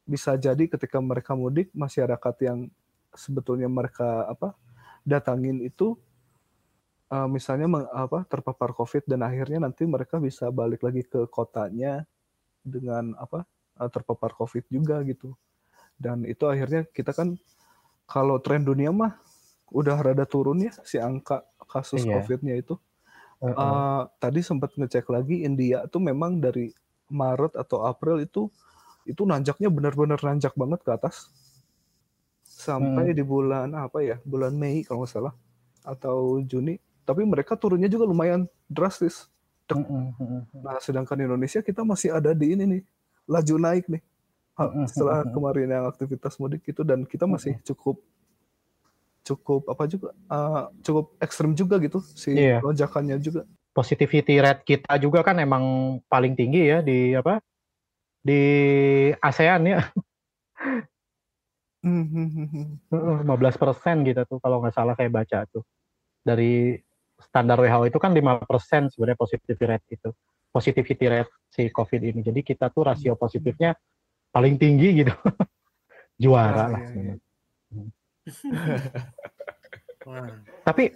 bisa 0.09 0.37
jadi 0.41 0.65
ketika 0.69 1.01
mereka 1.01 1.37
mudik 1.37 1.69
masyarakat 1.77 2.35
yang 2.45 2.59
sebetulnya 3.13 3.69
mereka 3.69 4.29
apa 4.29 4.57
datangin 5.05 5.65
itu 5.65 5.97
uh, 7.13 7.29
misalnya 7.29 7.67
meng, 7.69 7.87
apa 7.91 8.25
terpapar 8.29 8.73
covid 8.77 9.05
dan 9.09 9.25
akhirnya 9.25 9.69
nanti 9.69 9.85
mereka 9.85 10.21
bisa 10.21 10.49
balik 10.53 10.85
lagi 10.85 11.05
ke 11.05 11.29
kotanya 11.29 12.05
dengan 12.65 13.17
apa 13.17 13.45
uh, 13.81 13.89
terpapar 13.91 14.35
covid 14.37 14.65
juga 14.69 15.01
gitu 15.05 15.33
dan 15.99 16.23
itu 16.25 16.47
akhirnya 16.47 16.87
kita 16.95 17.11
kan 17.11 17.35
kalau 18.09 18.41
tren 18.41 18.65
dunia 18.65 18.95
mah 18.95 19.19
udah 19.69 20.01
rada 20.01 20.25
turun 20.25 20.65
ya 20.65 20.73
si 20.87 20.97
angka 20.97 21.45
kasus 21.69 22.07
iya. 22.07 22.19
COVID-nya 22.19 22.57
itu. 22.57 22.75
Uh, 23.39 23.53
-uh. 23.53 23.55
Uh, 23.55 24.03
tadi 24.19 24.41
sempat 24.43 24.75
ngecek 24.75 25.07
lagi 25.13 25.47
India 25.47 25.87
tuh 25.87 26.03
memang 26.03 26.43
dari 26.43 26.75
Maret 27.13 27.55
atau 27.55 27.87
April 27.87 28.25
itu 28.25 28.51
itu 29.07 29.23
nanjaknya 29.23 29.71
benar-benar 29.71 30.19
nanjak 30.21 30.53
banget 30.59 30.83
ke 30.83 30.91
atas 30.91 31.31
sampai 32.43 33.15
hmm. 33.15 33.17
di 33.17 33.25
bulan 33.25 33.71
apa 33.79 34.03
ya 34.03 34.17
bulan 34.27 34.53
Mei 34.59 34.83
kalau 34.83 35.07
nggak 35.07 35.13
salah 35.15 35.35
atau 35.87 36.43
Juni 36.45 36.77
tapi 37.09 37.25
mereka 37.25 37.57
turunnya 37.57 37.89
juga 37.89 38.05
lumayan 38.05 38.45
drastis. 38.69 39.33
Hmm, 39.73 39.85
hmm, 39.85 40.13
hmm, 40.17 40.43
nah 40.61 40.77
sedangkan 40.77 41.17
Indonesia 41.17 41.65
kita 41.65 41.81
masih 41.85 42.13
ada 42.13 42.37
di 42.37 42.53
ini 42.53 42.65
nih 42.69 42.83
laju 43.25 43.55
naik 43.57 43.89
nih. 43.89 44.05
Setelah 44.93 45.25
kemarin 45.25 45.73
yang 45.73 45.87
aktivitas 45.89 46.37
mudik 46.37 46.69
itu 46.69 46.85
dan 46.85 47.09
kita 47.09 47.25
masih 47.25 47.57
cukup 47.65 47.97
cukup 49.25 49.69
apa 49.69 49.85
juga 49.85 50.09
uh, 50.33 50.73
cukup 50.81 51.13
ekstrim 51.21 51.53
juga 51.53 51.77
gitu 51.85 52.01
si 52.17 52.33
yeah. 52.33 52.61
lonjakannya 52.65 53.21
juga. 53.21 53.45
Positivity 53.77 54.41
rate 54.41 54.65
kita 54.65 54.97
juga 55.01 55.21
kan 55.21 55.37
emang 55.41 55.97
paling 56.09 56.33
tinggi 56.37 56.69
ya 56.69 56.81
di 56.85 57.13
apa? 57.17 57.41
Di 58.25 58.41
ASEAN 59.21 59.63
ya. 59.69 59.81
15 61.85 63.63
persen 63.63 64.03
gitu 64.03 64.21
tuh 64.27 64.39
kalau 64.43 64.59
nggak 64.65 64.75
salah 64.75 64.97
saya 64.97 65.13
baca 65.13 65.45
tuh. 65.47 65.63
Dari 66.25 66.75
standar 67.19 67.59
WHO 67.59 67.91
itu 67.91 67.99
kan 67.99 68.15
5 68.15 68.47
persen 68.47 68.87
sebenarnya 68.89 69.19
positivity 69.19 69.65
rate 69.67 69.87
itu 69.91 70.11
positivity 70.49 71.07
rate 71.07 71.31
si 71.51 71.69
COVID 71.69 72.01
ini. 72.03 72.21
Jadi 72.25 72.41
kita 72.43 72.73
tuh 72.73 72.89
rasio 72.89 73.15
hmm. 73.15 73.21
positifnya 73.21 73.71
paling 74.33 74.57
tinggi 74.57 75.05
gitu. 75.05 75.15
Juara 76.23 76.65
lah. 76.67 76.83
Iya, 76.95 77.15
iya. 77.71 77.87
Tapi 80.67 80.93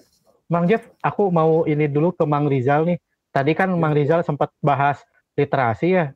Mang 0.50 0.68
Jeff, 0.68 0.84
aku 1.00 1.32
mau 1.32 1.64
ini 1.64 1.88
dulu 1.88 2.12
ke 2.12 2.24
Mang 2.26 2.50
Rizal 2.50 2.84
nih. 2.84 2.98
Tadi 3.32 3.52
kan 3.54 3.70
Mang 3.76 3.94
iya. 3.94 4.04
Rizal 4.04 4.20
sempat 4.26 4.50
bahas 4.60 5.00
literasi 5.38 5.88
ya. 5.94 6.06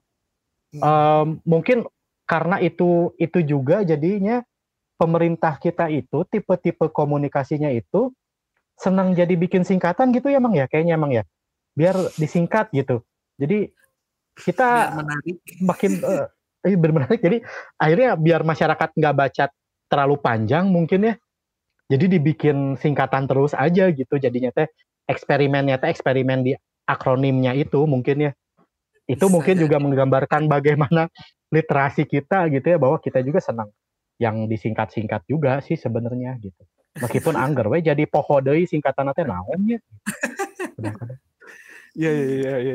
Um, 0.76 1.40
mungkin 1.46 1.86
karena 2.28 2.60
itu 2.60 3.14
itu 3.16 3.40
juga 3.46 3.86
jadinya 3.86 4.42
pemerintah 4.98 5.56
kita 5.56 5.88
itu 5.88 6.26
tipe-tipe 6.26 6.90
komunikasinya 6.90 7.70
itu 7.70 8.10
senang 8.76 9.16
jadi 9.16 9.32
bikin 9.34 9.64
singkatan 9.64 10.12
gitu 10.12 10.28
ya, 10.28 10.38
Mang 10.38 10.54
ya? 10.54 10.68
Kayaknya 10.68 10.96
Mang 11.00 11.12
ya. 11.12 11.24
Biar 11.76 11.96
disingkat 12.16 12.72
gitu. 12.72 13.04
Jadi 13.36 13.72
kita 14.36 14.92
makin 15.64 15.92
uh, 16.04 16.28
eh, 16.64 16.76
menarik. 16.76 17.20
Jadi 17.20 17.40
akhirnya 17.80 18.16
biar 18.16 18.44
masyarakat 18.44 18.88
nggak 18.96 19.16
baca 19.16 19.44
terlalu 19.88 20.16
panjang 20.20 20.68
mungkin 20.68 21.12
ya. 21.12 21.14
Jadi 21.86 22.18
dibikin 22.18 22.74
singkatan 22.76 23.30
terus 23.30 23.54
aja 23.54 23.88
gitu 23.94 24.18
jadinya 24.18 24.50
teh 24.50 24.66
eksperimennya 25.06 25.78
teh 25.78 25.94
eksperimen 25.94 26.42
di 26.42 26.52
akronimnya 26.82 27.54
itu 27.54 27.86
mungkin 27.86 28.30
ya 28.30 28.32
itu 29.06 29.26
Bisa 29.26 29.32
mungkin 29.32 29.54
juga 29.54 29.78
menggambarkan 29.78 30.50
bagaimana 30.50 31.06
literasi 31.54 32.10
kita 32.10 32.50
gitu 32.50 32.66
ya 32.74 32.78
bahwa 32.78 32.98
kita 32.98 33.22
juga 33.22 33.38
senang 33.38 33.70
yang 34.18 34.50
disingkat-singkat 34.50 35.22
juga 35.30 35.62
sih 35.62 35.78
sebenarnya 35.78 36.34
gitu. 36.42 36.62
Meskipun 37.02 37.34
angger 37.36 37.68
we 37.68 37.84
jadi 37.84 38.04
poho 38.08 38.40
deui 38.40 38.64
singkatan 38.64 39.12
teh 39.12 39.26
naon 39.26 39.76
ya. 39.76 39.80
Iya 41.96 42.12
iya 42.12 42.28
iya 42.28 42.54
iya. 42.60 42.74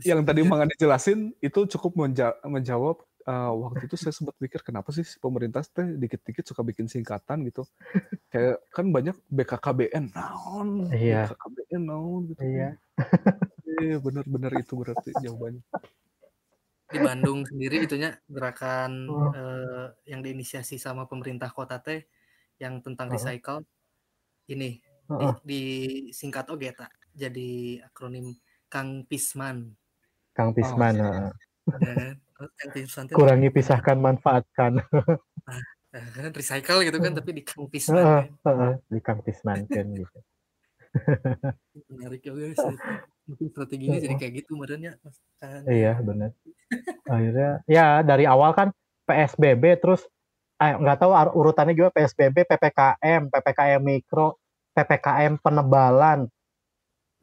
Yang 0.00 0.20
tadi 0.24 0.40
Mang 0.40 0.64
dijelasin 0.64 1.36
itu 1.44 1.60
cukup 1.76 2.00
menja 2.00 2.32
menjawab 2.48 3.04
uh, 3.28 3.52
waktu 3.52 3.86
itu 3.88 3.96
saya 4.00 4.16
sempat 4.16 4.36
mikir 4.40 4.64
kenapa 4.64 4.88
sih 4.92 5.04
pemerintah 5.20 5.60
teh 5.64 5.84
dikit-dikit 6.00 6.44
suka 6.48 6.64
bikin 6.64 6.88
singkatan 6.88 7.44
gitu. 7.48 7.68
Kayak 8.32 8.64
kan 8.72 8.88
banyak 8.88 9.16
BKKBN 9.28 10.16
naon, 10.16 10.88
iya. 10.96 11.28
BKKBN 11.28 11.82
naon 11.84 12.22
gitu. 12.32 12.40
Iya. 12.40 12.70
Iya 13.74 13.98
benar-benar 13.98 14.54
itu 14.54 14.78
berarti 14.78 15.10
jawabannya. 15.18 15.58
Di 16.94 16.98
Bandung 17.02 17.42
sendiri 17.42 17.82
itunya 17.82 18.14
gerakan 18.30 19.10
oh. 19.10 19.34
uh, 19.34 19.90
yang 20.06 20.22
diinisiasi 20.22 20.78
sama 20.78 21.10
pemerintah 21.10 21.50
kota 21.50 21.82
teh 21.82 22.06
yang 22.62 22.78
tentang 22.80 23.10
oh. 23.10 23.14
recycle 23.14 23.58
ini 24.50 24.78
oh. 25.10 25.34
di, 25.42 25.62
singkat 26.14 26.46
oke 26.50 26.68
tak 26.74 26.92
jadi 27.14 27.80
akronim 27.86 28.34
Kang 28.68 29.06
Pisman. 29.06 29.70
Kang 30.34 30.50
Pisman. 30.50 30.98
Oh, 30.98 31.30
ya. 31.78 32.18
Kurangi 33.14 33.48
pisahkan 33.54 33.94
manfaatkan. 33.94 34.82
Nah, 35.94 36.02
recycle 36.34 36.82
gitu 36.82 36.98
kan 36.98 37.14
tapi 37.14 37.30
di 37.38 37.42
Kang 37.46 37.70
Pisman. 37.70 38.02
Uh, 38.02 38.26
uh, 38.42 38.50
uh, 38.50 38.72
di 38.90 38.98
Kang 38.98 39.22
Pisman 39.22 39.62
kan 39.70 39.86
gitu. 39.94 40.18
Menarik 41.94 42.26
juga 42.26 42.50
sih. 42.50 42.76
Mungkin 43.30 43.46
strateginya 43.54 43.98
jadi 44.02 44.14
kayak 44.18 44.32
gitu 44.42 44.58
modelnya. 44.58 44.98
Iya 45.70 46.02
benar. 46.02 46.34
Akhirnya 47.06 47.62
ya 47.70 48.02
dari 48.02 48.26
awal 48.26 48.58
kan 48.58 48.68
PSBB 49.06 49.78
terus 49.78 50.02
eh, 50.62 50.74
nggak 50.78 50.98
tahu 51.02 51.12
urutannya 51.34 51.74
juga 51.74 51.90
PSBB, 51.94 52.46
PPKM, 52.46 53.32
PPKM 53.32 53.82
mikro, 53.82 54.38
PPKM 54.74 55.38
penebalan, 55.42 56.26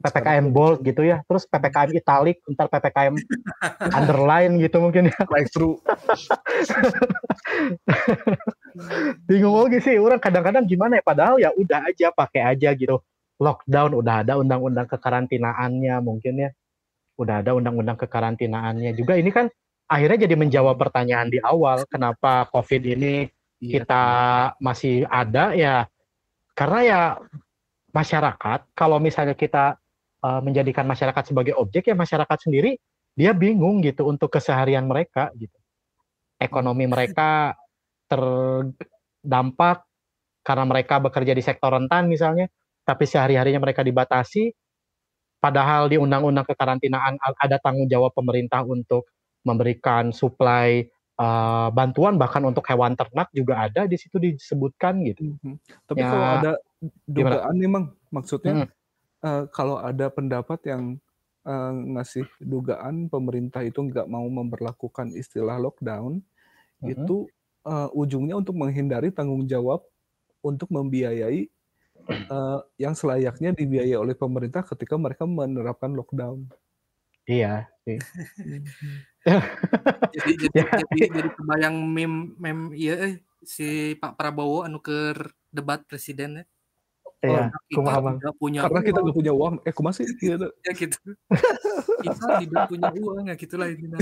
PPKM 0.02 0.50
bold 0.50 0.82
gitu 0.82 1.06
ya, 1.06 1.22
terus 1.30 1.46
PPKM 1.46 1.94
italic, 1.94 2.42
ntar 2.50 2.66
PPKM 2.66 3.14
underline 3.98 4.58
gitu 4.58 4.82
mungkin 4.82 5.08
ya. 5.14 5.18
Like 5.30 5.48
true. 5.54 5.78
Bingung 9.30 9.54
lagi 9.62 9.78
sih, 9.78 9.96
orang 10.02 10.18
kadang-kadang 10.18 10.66
gimana 10.66 10.98
ya, 10.98 11.02
padahal 11.06 11.36
ya 11.38 11.54
udah 11.54 11.86
aja 11.86 12.10
pakai 12.10 12.42
aja 12.42 12.74
gitu. 12.74 12.98
Lockdown 13.38 13.94
udah 13.94 14.26
ada 14.26 14.38
undang-undang 14.42 14.90
kekarantinaannya 14.90 15.94
mungkin 16.02 16.50
ya. 16.50 16.50
Udah 17.16 17.46
ada 17.46 17.54
undang-undang 17.54 17.98
kekarantinaannya 17.98 18.98
juga. 18.98 19.14
Ini 19.14 19.30
kan 19.30 19.46
akhirnya 19.92 20.24
jadi 20.24 20.34
menjawab 20.40 20.80
pertanyaan 20.80 21.28
di 21.28 21.36
awal 21.44 21.84
kenapa 21.84 22.48
covid 22.48 22.80
ini 22.80 23.28
iya. 23.60 23.84
kita 23.84 24.04
masih 24.56 25.04
ada 25.12 25.52
ya 25.52 25.84
karena 26.56 26.80
ya 26.80 27.00
masyarakat 27.92 28.72
kalau 28.72 28.96
misalnya 28.96 29.36
kita 29.36 29.76
uh, 30.24 30.40
menjadikan 30.40 30.88
masyarakat 30.88 31.28
sebagai 31.28 31.52
objek 31.60 31.92
ya 31.92 31.96
masyarakat 31.96 32.48
sendiri 32.48 32.80
dia 33.12 33.36
bingung 33.36 33.84
gitu 33.84 34.08
untuk 34.08 34.32
keseharian 34.32 34.88
mereka 34.88 35.28
gitu 35.36 35.54
ekonomi 36.40 36.88
mereka 36.88 37.52
terdampak 38.08 39.84
karena 40.40 40.64
mereka 40.64 40.96
bekerja 41.04 41.36
di 41.36 41.44
sektor 41.44 41.76
rentan 41.76 42.08
misalnya 42.08 42.48
tapi 42.82 43.06
sehari-harinya 43.06 43.62
mereka 43.62 43.86
dibatasi, 43.86 44.50
padahal 45.38 45.86
di 45.86 45.98
undang-undang 45.98 46.46
kekarantinaan 46.46 47.18
ada 47.38 47.56
tanggung 47.62 47.86
jawab 47.86 48.10
pemerintah 48.14 48.66
untuk 48.66 49.06
memberikan 49.42 50.14
suplai 50.14 50.86
uh, 51.18 51.68
bantuan 51.74 52.16
bahkan 52.16 52.42
untuk 52.46 52.64
hewan 52.70 52.94
ternak 52.94 53.28
juga 53.34 53.66
ada 53.68 53.86
di 53.86 53.96
situ 53.98 54.18
disebutkan 54.18 55.02
gitu. 55.06 55.34
Mm-hmm. 55.34 55.54
Tapi 55.86 56.00
ya, 56.00 56.08
kalau 56.08 56.26
ada 56.26 56.52
dugaan 57.06 57.54
nih, 57.58 57.70
Mang, 57.70 57.86
maksudnya 58.10 58.66
hmm. 58.66 58.70
uh, 59.22 59.44
kalau 59.54 59.78
ada 59.78 60.10
pendapat 60.10 60.58
yang 60.66 60.98
uh, 61.46 61.72
ngasih 61.98 62.26
dugaan 62.42 63.06
pemerintah 63.06 63.62
itu 63.62 63.78
nggak 63.82 64.10
mau 64.10 64.26
memperlakukan 64.26 65.14
istilah 65.14 65.62
lockdown, 65.62 66.18
hmm. 66.82 66.86
itu 66.90 67.30
uh, 67.66 67.88
ujungnya 67.94 68.38
untuk 68.38 68.58
menghindari 68.58 69.14
tanggung 69.14 69.46
jawab 69.46 69.82
untuk 70.42 70.74
membiayai 70.74 71.46
uh, 72.30 72.60
yang 72.82 72.98
selayaknya 72.98 73.54
dibiayai 73.54 73.94
oleh 73.94 74.18
pemerintah 74.18 74.66
ketika 74.66 74.98
mereka 74.98 75.22
menerapkan 75.22 75.94
lockdown. 75.94 76.50
Iya 77.26 77.70
sih. 77.86 77.98
jadi 80.14 80.32
jadi, 80.34 80.58
ya. 80.58 80.66
jadi 80.82 81.06
jadi 81.22 81.30
kebayang 81.38 81.76
meme 81.86 82.34
meme 82.38 82.64
iya 82.74 82.94
eh, 82.98 83.14
si 83.46 83.94
Pak 83.98 84.18
Prabowo 84.18 84.66
anu 84.66 84.82
ke 84.82 85.14
debat 85.54 85.82
presiden 85.86 86.42
ya. 86.42 86.44
Iya, 87.22 87.54
oh, 87.54 87.62
kita 87.70 87.90
tidak 88.18 88.34
punya 88.34 88.60
Karena 88.66 88.80
uang. 88.82 88.88
kita 88.90 88.98
nggak 88.98 89.14
punya 89.14 89.30
uang. 89.30 89.54
Eh, 89.62 89.70
aku 89.70 89.82
masih 89.86 90.10
gitu. 90.18 90.48
ya 90.66 90.72
gitu. 90.74 90.98
kita 92.02 92.22
tidak 92.42 92.62
punya 92.66 92.90
uang 92.90 93.30
ya 93.30 93.34
gitulah 93.38 93.70
ini. 93.70 93.86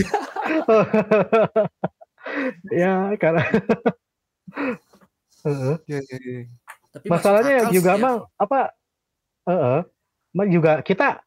ya 2.80 3.12
karena. 3.20 3.44
ya, 5.84 6.00
ya, 6.00 6.16
ya. 6.16 6.40
Tapi 6.96 7.06
Masalahnya 7.12 7.68
juga 7.68 7.92
ya. 7.92 8.00
mah 8.00 8.14
apa? 8.40 8.60
Uh, 9.44 9.84
uh, 10.32 10.46
juga 10.48 10.80
kita 10.80 11.20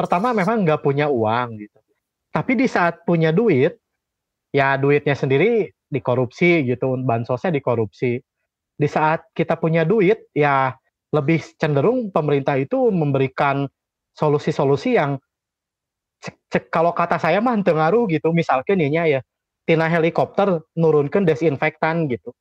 pertama 0.00 0.32
memang 0.32 0.64
nggak 0.64 0.80
punya 0.80 1.12
uang 1.12 1.60
gitu. 1.60 1.78
Tapi 2.32 2.52
di 2.56 2.66
saat 2.70 3.04
punya 3.04 3.34
duit, 3.34 3.76
ya 4.54 4.80
duitnya 4.80 5.12
sendiri 5.12 5.68
dikorupsi 5.90 6.64
gitu, 6.64 6.96
bansosnya 7.04 7.52
dikorupsi. 7.52 8.16
Di 8.80 8.88
saat 8.88 9.28
kita 9.36 9.60
punya 9.60 9.84
duit, 9.84 10.30
ya 10.32 10.72
lebih 11.12 11.42
cenderung 11.60 12.08
pemerintah 12.08 12.56
itu 12.56 12.88
memberikan 12.88 13.68
solusi-solusi 14.16 14.96
yang 14.96 15.20
kalau 16.72 16.96
kata 16.96 17.20
saya 17.20 17.42
mah 17.44 17.60
tengaruh 17.60 18.08
gitu. 18.08 18.32
Misalkan 18.32 18.80
ya 18.80 19.04
ya 19.04 19.20
tina 19.68 19.86
helikopter 19.86 20.64
nurunkan 20.74 21.22
desinfektan 21.22 22.08
gitu 22.10 22.34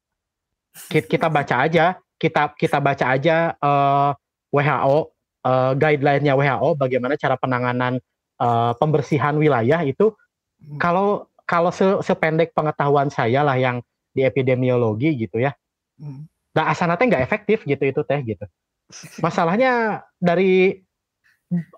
kita 0.89 1.27
baca 1.27 1.55
aja 1.65 1.97
kita 2.19 2.53
kita 2.55 2.77
baca 2.81 3.05
aja 3.05 3.53
uh, 3.59 4.11
eh, 4.11 4.11
WHO 4.49 4.97
uh, 5.45 5.73
guideline-nya 5.75 6.35
WHO 6.35 6.75
bagaimana 6.75 7.15
cara 7.15 7.35
penanganan 7.39 7.99
uh, 8.39 8.73
pembersihan 8.75 9.35
wilayah 9.35 9.83
itu 9.85 10.11
hmm. 10.11 10.79
kalau 10.81 11.27
kalau 11.49 11.73
se 11.73 11.85
sependek 12.05 12.53
pengetahuan 12.53 13.09
saya 13.09 13.41
lah 13.41 13.57
yang 13.57 13.81
di 14.13 14.21
epidemiologi 14.21 15.17
gitu 15.17 15.41
ya. 15.41 15.53
Hmm. 15.97 16.29
Nah 16.53 16.65
asanatnya 16.69 17.17
nggak 17.17 17.25
efektif 17.25 17.65
gitu 17.65 17.83
itu 17.85 18.01
teh 18.05 18.21
gitu. 18.21 18.45
Masalahnya 19.25 20.05
dari 20.17 20.77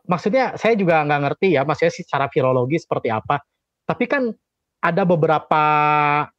maksudnya 0.04 0.60
saya 0.60 0.76
juga 0.76 1.00
nggak 1.08 1.22
ngerti 1.24 1.56
ya 1.56 1.64
maksudnya 1.64 1.94
secara 1.94 2.26
virologi 2.28 2.80
seperti 2.80 3.08
apa. 3.12 3.40
Tapi 3.88 4.06
kan 4.08 4.32
ada 4.82 5.06
beberapa 5.06 5.64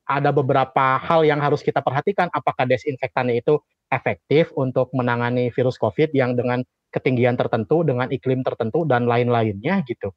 ada 0.02 0.30
beberapa 0.34 0.98
hal 0.98 1.22
yang 1.22 1.38
harus 1.38 1.62
kita 1.62 1.78
perhatikan 1.78 2.26
apakah 2.34 2.66
desinfektannya 2.66 3.38
itu 3.38 3.62
efektif 3.88 4.50
untuk 4.58 4.90
menangani 4.92 5.48
virus 5.54 5.78
COVID 5.78 6.10
yang 6.12 6.34
dengan 6.34 6.66
ketinggian 6.92 7.34
tertentu, 7.40 7.82
dengan 7.82 8.12
iklim 8.12 8.44
tertentu 8.44 8.84
dan 8.84 9.08
lain-lainnya 9.08 9.80
gitu. 9.88 10.12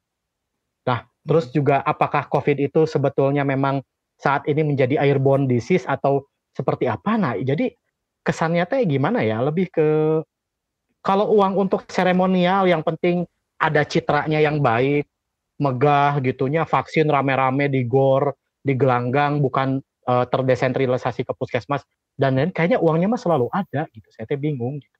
Nah, 0.86 1.08
terus 1.24 1.50
hmm. 1.50 1.54
juga 1.56 1.76
apakah 1.82 2.28
COVID 2.28 2.60
itu 2.60 2.84
sebetulnya 2.84 3.42
memang 3.42 3.80
saat 4.20 4.44
ini 4.46 4.62
menjadi 4.62 5.00
airborne 5.00 5.48
disease 5.48 5.88
atau 5.88 6.28
seperti 6.52 6.86
apa? 6.86 7.16
Nah, 7.16 7.34
jadi 7.40 7.72
kesannya 8.22 8.64
teh 8.68 8.84
gimana 8.84 9.24
ya? 9.24 9.40
Lebih 9.40 9.72
ke 9.72 9.88
kalau 11.00 11.30
uang 11.38 11.56
untuk 11.56 11.86
seremonial 11.88 12.66
yang 12.66 12.82
penting 12.82 13.24
ada 13.56 13.86
citranya 13.86 14.42
yang 14.42 14.60
baik, 14.60 15.06
megah 15.62 16.20
gitunya 16.20 16.68
vaksin 16.68 17.08
rame-rame 17.08 17.72
di 17.72 17.86
gor 17.88 18.36
di 18.60 18.74
gelanggang 18.74 19.40
bukan 19.40 19.80
uh, 20.10 20.26
terdesentralisasi 20.26 21.24
ke 21.24 21.32
puskesmas 21.32 21.86
dan 22.18 22.36
lain 22.36 22.50
kayaknya 22.50 22.80
uangnya 22.80 23.08
mah 23.12 23.20
selalu 23.20 23.46
ada 23.52 23.86
gitu 23.92 24.08
saya 24.12 24.26
teh 24.28 24.40
bingung 24.40 24.80
gitu. 24.80 24.95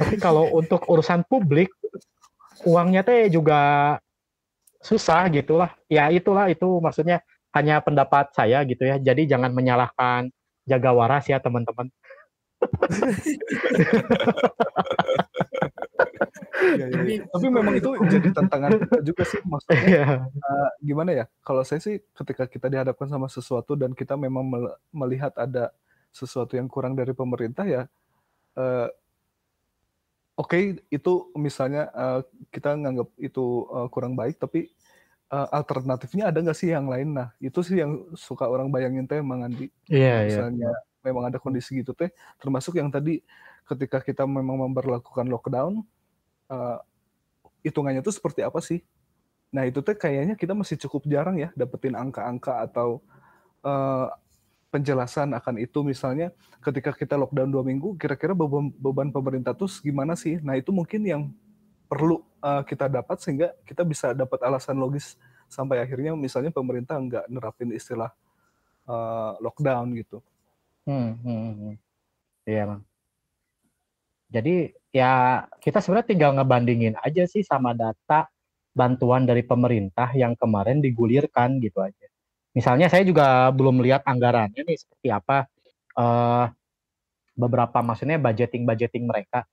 Tapi 0.00 0.16
kalau 0.16 0.48
untuk 0.56 0.80
urusan 0.88 1.28
publik 1.28 1.68
uangnya 2.64 3.04
teh 3.04 3.28
juga 3.28 3.96
susah 4.80 5.28
gitulah 5.28 5.76
ya 5.92 6.08
itulah 6.08 6.48
itu 6.48 6.80
maksudnya 6.80 7.20
hanya 7.52 7.84
pendapat 7.84 8.32
saya 8.32 8.64
gitu 8.64 8.88
ya 8.88 8.96
jadi 8.96 9.36
jangan 9.36 9.52
menyalahkan 9.52 10.32
jaga 10.64 10.90
waras 10.96 11.28
ya 11.28 11.36
teman-teman 11.36 11.92
ya, 16.76 16.86
ya, 16.88 17.00
ya. 17.04 17.24
Tapi 17.28 17.46
memang 17.48 17.74
itu 17.76 17.90
jadi 18.04 18.28
tantangan 18.36 18.70
juga 19.08 19.24
sih 19.24 19.40
maksudnya. 19.48 19.80
Yeah. 19.80 20.28
Uh, 20.28 20.70
gimana 20.84 21.10
ya? 21.16 21.24
Kalau 21.40 21.64
saya 21.64 21.80
sih 21.80 22.04
ketika 22.12 22.44
kita 22.44 22.68
dihadapkan 22.68 23.08
sama 23.08 23.32
sesuatu 23.32 23.72
dan 23.80 23.96
kita 23.96 24.12
memang 24.20 24.44
melihat 24.92 25.32
ada 25.40 25.72
sesuatu 26.12 26.58
yang 26.58 26.68
kurang 26.68 26.92
dari 26.98 27.16
pemerintah 27.16 27.64
ya 27.64 27.82
uh, 28.58 28.88
okay, 30.46 30.78
itu 30.88 31.28
misalnya 31.36 31.90
uh, 31.92 32.20
kita 32.48 32.72
nganggap 32.78 33.08
itu 33.20 33.66
uh, 33.68 33.88
kurang 33.92 34.16
baik 34.16 34.40
tapi 34.40 34.72
uh, 35.28 35.48
alternatifnya 35.52 36.30
ada 36.30 36.38
nggak 36.40 36.58
sih 36.58 36.70
yang 36.70 36.86
lain? 36.88 37.12
Nah, 37.16 37.28
itu 37.42 37.60
sih 37.60 37.80
yang 37.80 38.08
suka 38.14 38.46
orang 38.46 38.68
bayangin 38.68 39.04
teh 39.04 39.20
Mang 39.20 39.44
Andi. 39.44 39.68
Yeah, 39.90 40.24
iya. 40.24 40.28
misalnya 40.28 40.70
yeah. 40.70 41.04
memang 41.06 41.30
ada 41.30 41.38
kondisi 41.40 41.80
gitu 41.80 41.92
teh, 41.92 42.10
termasuk 42.42 42.76
yang 42.76 42.88
tadi 42.88 43.22
ketika 43.66 44.02
kita 44.02 44.26
memang 44.26 44.70
memperlakukan 44.70 45.30
lockdown, 45.30 45.86
uh, 46.50 46.78
hitungannya 47.62 48.02
itu 48.02 48.10
seperti 48.10 48.42
apa 48.42 48.58
sih? 48.58 48.82
Nah 49.54 49.66
itu 49.66 49.82
tuh 49.82 49.94
kayaknya 49.94 50.34
kita 50.38 50.54
masih 50.54 50.78
cukup 50.86 51.06
jarang 51.10 51.38
ya 51.38 51.50
dapetin 51.58 51.94
angka-angka 51.98 52.66
atau 52.70 53.02
uh, 53.66 54.10
penjelasan 54.70 55.34
akan 55.34 55.58
itu 55.58 55.82
misalnya 55.82 56.30
ketika 56.62 56.94
kita 56.94 57.18
lockdown 57.18 57.50
dua 57.50 57.66
minggu 57.66 57.98
kira-kira 57.98 58.32
beban, 58.32 58.70
beban 58.78 59.10
pemerintah 59.10 59.52
tuh 59.52 59.68
gimana 59.82 60.14
sih? 60.14 60.38
Nah 60.40 60.54
itu 60.54 60.70
mungkin 60.70 61.02
yang 61.02 61.22
perlu 61.90 62.22
uh, 62.38 62.62
kita 62.62 62.86
dapat 62.86 63.18
sehingga 63.18 63.50
kita 63.66 63.82
bisa 63.82 64.14
dapat 64.14 64.38
alasan 64.46 64.78
logis 64.78 65.18
sampai 65.50 65.82
akhirnya 65.82 66.14
misalnya 66.14 66.54
pemerintah 66.54 66.94
nggak 66.94 67.26
nerapin 67.26 67.74
istilah 67.74 68.14
uh, 68.86 69.34
lockdown 69.42 69.90
gitu. 69.98 70.22
Hmm, 70.86 71.18
hmm, 71.18 71.50
hmm. 71.54 71.74
Iya. 72.46 72.64
Jadi 74.30 74.54
ya 74.94 75.44
kita 75.58 75.82
sebenarnya 75.82 76.08
tinggal 76.10 76.30
ngebandingin 76.38 76.94
aja 77.02 77.26
sih 77.26 77.42
sama 77.42 77.74
data 77.74 78.30
bantuan 78.70 79.26
dari 79.26 79.42
pemerintah 79.42 80.10
yang 80.14 80.38
kemarin 80.38 80.78
digulirkan 80.78 81.58
gitu 81.58 81.82
aja. 81.82 82.09
Misalnya 82.56 82.90
saya 82.90 83.06
juga 83.06 83.48
belum 83.54 83.78
lihat 83.82 84.02
anggarannya 84.02 84.62
nih 84.66 84.78
seperti 84.78 85.08
apa 85.10 85.46
uh, 85.94 86.50
beberapa 87.38 87.78
maksudnya 87.80 88.18
budgeting 88.18 88.66
budgeting 88.66 89.06
mereka. 89.06 89.46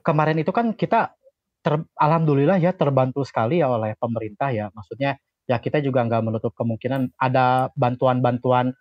Kemarin 0.00 0.40
itu 0.40 0.54
kan 0.54 0.72
kita 0.72 1.12
ter, 1.60 1.82
alhamdulillah 1.98 2.56
ya 2.56 2.72
terbantu 2.72 3.26
sekali 3.26 3.60
ya 3.60 3.68
oleh 3.68 3.92
pemerintah 4.00 4.48
ya. 4.48 4.72
Maksudnya 4.72 5.20
ya 5.44 5.60
kita 5.60 5.84
juga 5.84 6.06
nggak 6.08 6.22
menutup 6.24 6.56
kemungkinan 6.56 7.14
ada 7.20 7.68
bantuan-bantuan 7.76 8.72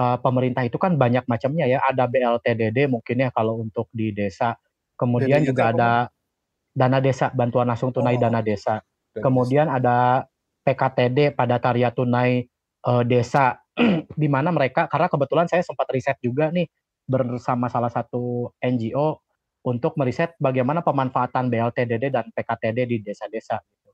uh, 0.00 0.16
pemerintah 0.22 0.64
itu 0.64 0.80
kan 0.80 0.96
banyak 0.96 1.28
macamnya 1.28 1.68
ya. 1.68 1.84
Ada 1.84 2.08
BLTDD 2.08 2.88
mungkin 2.88 3.20
ya 3.20 3.28
kalau 3.34 3.60
untuk 3.60 3.92
di 3.92 4.16
desa 4.16 4.56
Kemudian 4.98 5.46
juga 5.46 5.70
ada 5.70 5.90
dana 6.74 6.98
desa, 6.98 7.30
bantuan 7.30 7.70
langsung 7.70 7.94
tunai 7.94 8.18
oh. 8.18 8.20
dana 8.20 8.42
desa. 8.42 8.82
Kemudian 9.14 9.70
ada 9.70 10.26
PKTD 10.66 11.38
pada 11.38 11.62
karya 11.62 11.94
tunai 11.94 12.50
uh, 12.86 13.02
desa 13.02 13.58
di 14.22 14.28
mana 14.30 14.52
mereka 14.54 14.86
karena 14.86 15.08
kebetulan 15.10 15.46
saya 15.50 15.62
sempat 15.64 15.88
riset 15.90 16.18
juga 16.22 16.50
nih 16.52 16.68
bersama 17.08 17.72
salah 17.72 17.88
satu 17.88 18.52
NGO 18.60 19.22
untuk 19.64 19.96
meriset 19.98 20.36
bagaimana 20.38 20.84
pemanfaatan 20.84 21.50
BLTDD 21.50 22.12
dan 22.12 22.30
PKTD 22.30 22.78
di 22.86 22.96
desa-desa 23.02 23.58
gitu. 23.58 23.90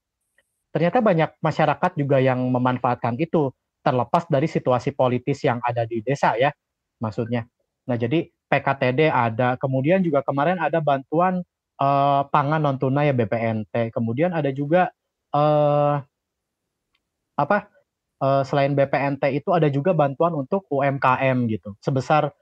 Ternyata 0.74 0.98
banyak 1.00 1.30
masyarakat 1.38 1.90
juga 1.94 2.18
yang 2.18 2.42
memanfaatkan 2.50 3.16
itu 3.22 3.54
terlepas 3.84 4.26
dari 4.26 4.48
situasi 4.50 4.92
politis 4.96 5.44
yang 5.46 5.62
ada 5.62 5.86
di 5.86 6.02
desa 6.02 6.34
ya 6.34 6.50
maksudnya. 6.98 7.46
Nah, 7.84 7.96
jadi 8.00 8.32
PKTD 8.48 9.12
ada, 9.12 9.60
kemudian 9.60 10.00
juga 10.00 10.24
kemarin 10.24 10.56
ada 10.56 10.80
bantuan 10.80 11.44
uh, 11.80 12.22
pangan 12.32 12.60
non 12.62 12.76
tunai 12.80 13.12
ya 13.12 13.14
BPNT, 13.16 13.92
kemudian 13.92 14.32
ada 14.32 14.48
juga 14.54 14.88
uh, 15.36 16.00
apa 17.34 17.73
uh, 18.24 18.42
selain 18.48 18.72
BPNT 18.72 19.36
itu 19.36 19.52
ada 19.52 19.68
juga 19.68 19.92
bantuan 19.92 20.32
untuk 20.32 20.64
UMKM 20.72 21.44
gitu, 21.52 21.76
sebesar 21.84 22.32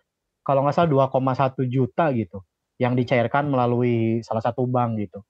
kalau 0.47 0.62
nggak 0.62 0.75
salah 0.79 1.11
2,1 1.11 1.66
juta 1.66 2.14
gitu, 2.14 2.38
yang 2.79 2.95
dicairkan 2.95 3.51
melalui 3.51 4.23
salah 4.23 4.42
satu 4.42 4.66
bank 4.71 5.03
gitu. 5.03 5.27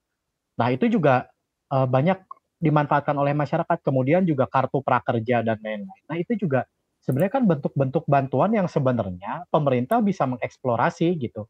Nah 0.61 0.69
itu 0.69 0.85
juga 0.89 1.25
uh, 1.73 1.89
banyak 1.89 2.21
dimanfaatkan 2.61 3.17
oleh 3.17 3.33
masyarakat, 3.33 3.77
kemudian 3.81 4.23
juga 4.23 4.45
kartu 4.47 4.79
prakerja 4.85 5.41
dan 5.41 5.57
lain-lain. 5.59 6.03
Nah 6.07 6.17
itu 6.21 6.37
juga 6.37 6.63
sebenarnya 7.03 7.33
kan 7.41 7.43
bentuk-bentuk 7.43 8.07
bantuan 8.07 8.55
yang 8.55 8.69
sebenarnya 8.69 9.43
pemerintah 9.51 9.99
bisa 9.99 10.23
mengeksplorasi 10.23 11.11
gitu. 11.19 11.49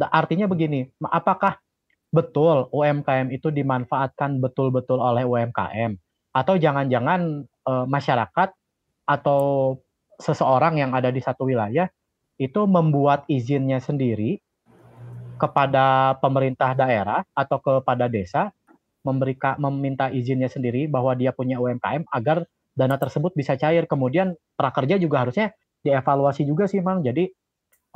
Artinya 0.00 0.48
begini, 0.48 0.88
apakah 1.04 1.60
betul 2.08 2.72
UMKM 2.72 3.28
itu 3.28 3.52
dimanfaatkan 3.52 4.40
betul-betul 4.40 5.00
oleh 5.00 5.28
UMKM 5.28 6.00
atau 6.32 6.56
jangan-jangan 6.56 7.44
e, 7.62 7.72
masyarakat 7.86 8.48
atau 9.06 9.76
seseorang 10.18 10.78
yang 10.78 10.94
ada 10.94 11.10
di 11.10 11.18
satu 11.18 11.46
wilayah 11.48 11.90
itu 12.38 12.66
membuat 12.66 13.26
izinnya 13.26 13.82
sendiri 13.82 14.38
kepada 15.38 16.16
pemerintah 16.22 16.74
daerah 16.78 17.26
atau 17.34 17.58
kepada 17.58 18.06
desa 18.06 18.54
memberikan 19.02 19.58
meminta 19.58 20.06
izinnya 20.14 20.46
sendiri 20.46 20.86
bahwa 20.86 21.18
dia 21.18 21.34
punya 21.34 21.58
UMKM 21.58 22.06
agar 22.06 22.46
dana 22.78 22.96
tersebut 22.96 23.34
bisa 23.34 23.58
cair. 23.58 23.84
Kemudian 23.90 24.38
prakerja 24.54 24.96
juga 24.96 25.26
harusnya 25.26 25.50
dievaluasi 25.82 26.46
juga 26.46 26.70
sih, 26.70 26.78
Mang. 26.78 27.02
Jadi 27.02 27.26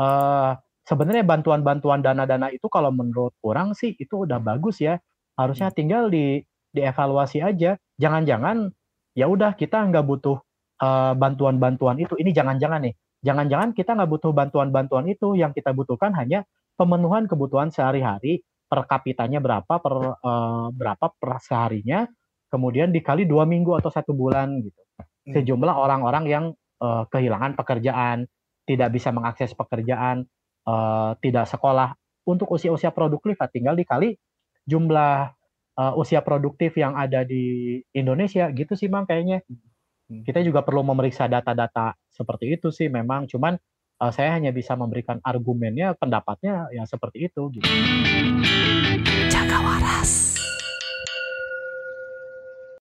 uh, 0.03 0.59
sebenarnya 0.83 1.23
bantuan-bantuan 1.23 2.03
dana-dana 2.03 2.51
itu 2.51 2.67
kalau 2.67 2.91
menurut 2.91 3.35
orang 3.47 3.73
sih 3.79 3.95
itu 3.95 4.27
udah 4.27 4.43
bagus 4.43 4.83
ya. 4.83 4.99
Harusnya 5.39 5.71
tinggal 5.71 6.11
di 6.11 6.43
dievaluasi 6.75 7.41
aja. 7.41 7.79
Jangan-jangan 7.97 8.75
ya 9.17 9.27
udah 9.27 9.57
kita 9.57 9.81
nggak 9.89 10.05
butuh 10.05 10.37
bantuan 10.77 10.85
eh, 10.85 11.15
bantuan-bantuan 11.17 11.97
itu. 11.97 12.15
Ini 12.21 12.31
jangan-jangan 12.37 12.85
nih. 12.85 12.95
Jangan-jangan 13.25 13.73
kita 13.73 13.97
nggak 13.97 14.11
butuh 14.13 14.31
bantuan-bantuan 14.37 15.09
itu. 15.09 15.33
Yang 15.35 15.65
kita 15.65 15.73
butuhkan 15.73 16.13
hanya 16.15 16.45
pemenuhan 16.77 17.25
kebutuhan 17.25 17.73
sehari-hari 17.73 18.45
per 18.67 18.85
kapitanya 18.85 19.41
berapa 19.41 19.79
per 19.79 19.95
uh, 20.21 20.69
berapa 20.75 21.07
per 21.17 21.39
seharinya 21.39 22.05
kemudian 22.51 22.91
dikali 22.91 23.25
dua 23.25 23.47
minggu 23.47 23.79
atau 23.79 23.91
satu 23.91 24.13
bulan 24.13 24.61
gitu. 24.61 24.81
Hmm. 25.01 25.33
Sejumlah 25.33 25.75
orang-orang 25.75 26.25
yang 26.27 26.45
uh, 26.83 27.07
kehilangan 27.11 27.59
pekerjaan, 27.59 28.27
tidak 28.67 28.91
bisa 28.95 29.11
mengakses 29.15 29.55
pekerjaan, 29.55 30.27
uh, 30.67 31.15
tidak 31.23 31.47
sekolah 31.51 31.95
untuk 32.27 32.51
usia-usia 32.51 32.91
produktif, 32.91 33.39
tinggal 33.55 33.79
dikali 33.79 34.19
jumlah 34.67 35.36
uh, 35.77 35.93
usia 36.01 36.25
produktif 36.25 36.75
yang 36.81 36.97
ada 36.97 37.23
di 37.23 37.79
Indonesia 37.93 38.49
gitu 38.51 38.75
sih 38.75 38.89
mang 38.89 39.05
kayaknya. 39.05 39.45
Hmm. 40.07 40.23
Kita 40.23 40.43
juga 40.43 40.63
perlu 40.63 40.83
memeriksa 40.87 41.27
data-data 41.27 41.95
seperti 42.11 42.57
itu 42.57 42.69
sih 42.73 42.89
memang, 42.89 43.27
cuman 43.29 43.59
uh, 44.01 44.13
saya 44.13 44.37
hanya 44.37 44.53
bisa 44.53 44.75
memberikan 44.75 45.21
argumennya, 45.23 45.97
pendapatnya 45.99 46.71
ya 46.73 46.85
seperti 46.89 47.29
itu 47.33 47.43
gitu. 47.59 47.69
Jaga 49.31 49.59
waras. 49.63 50.36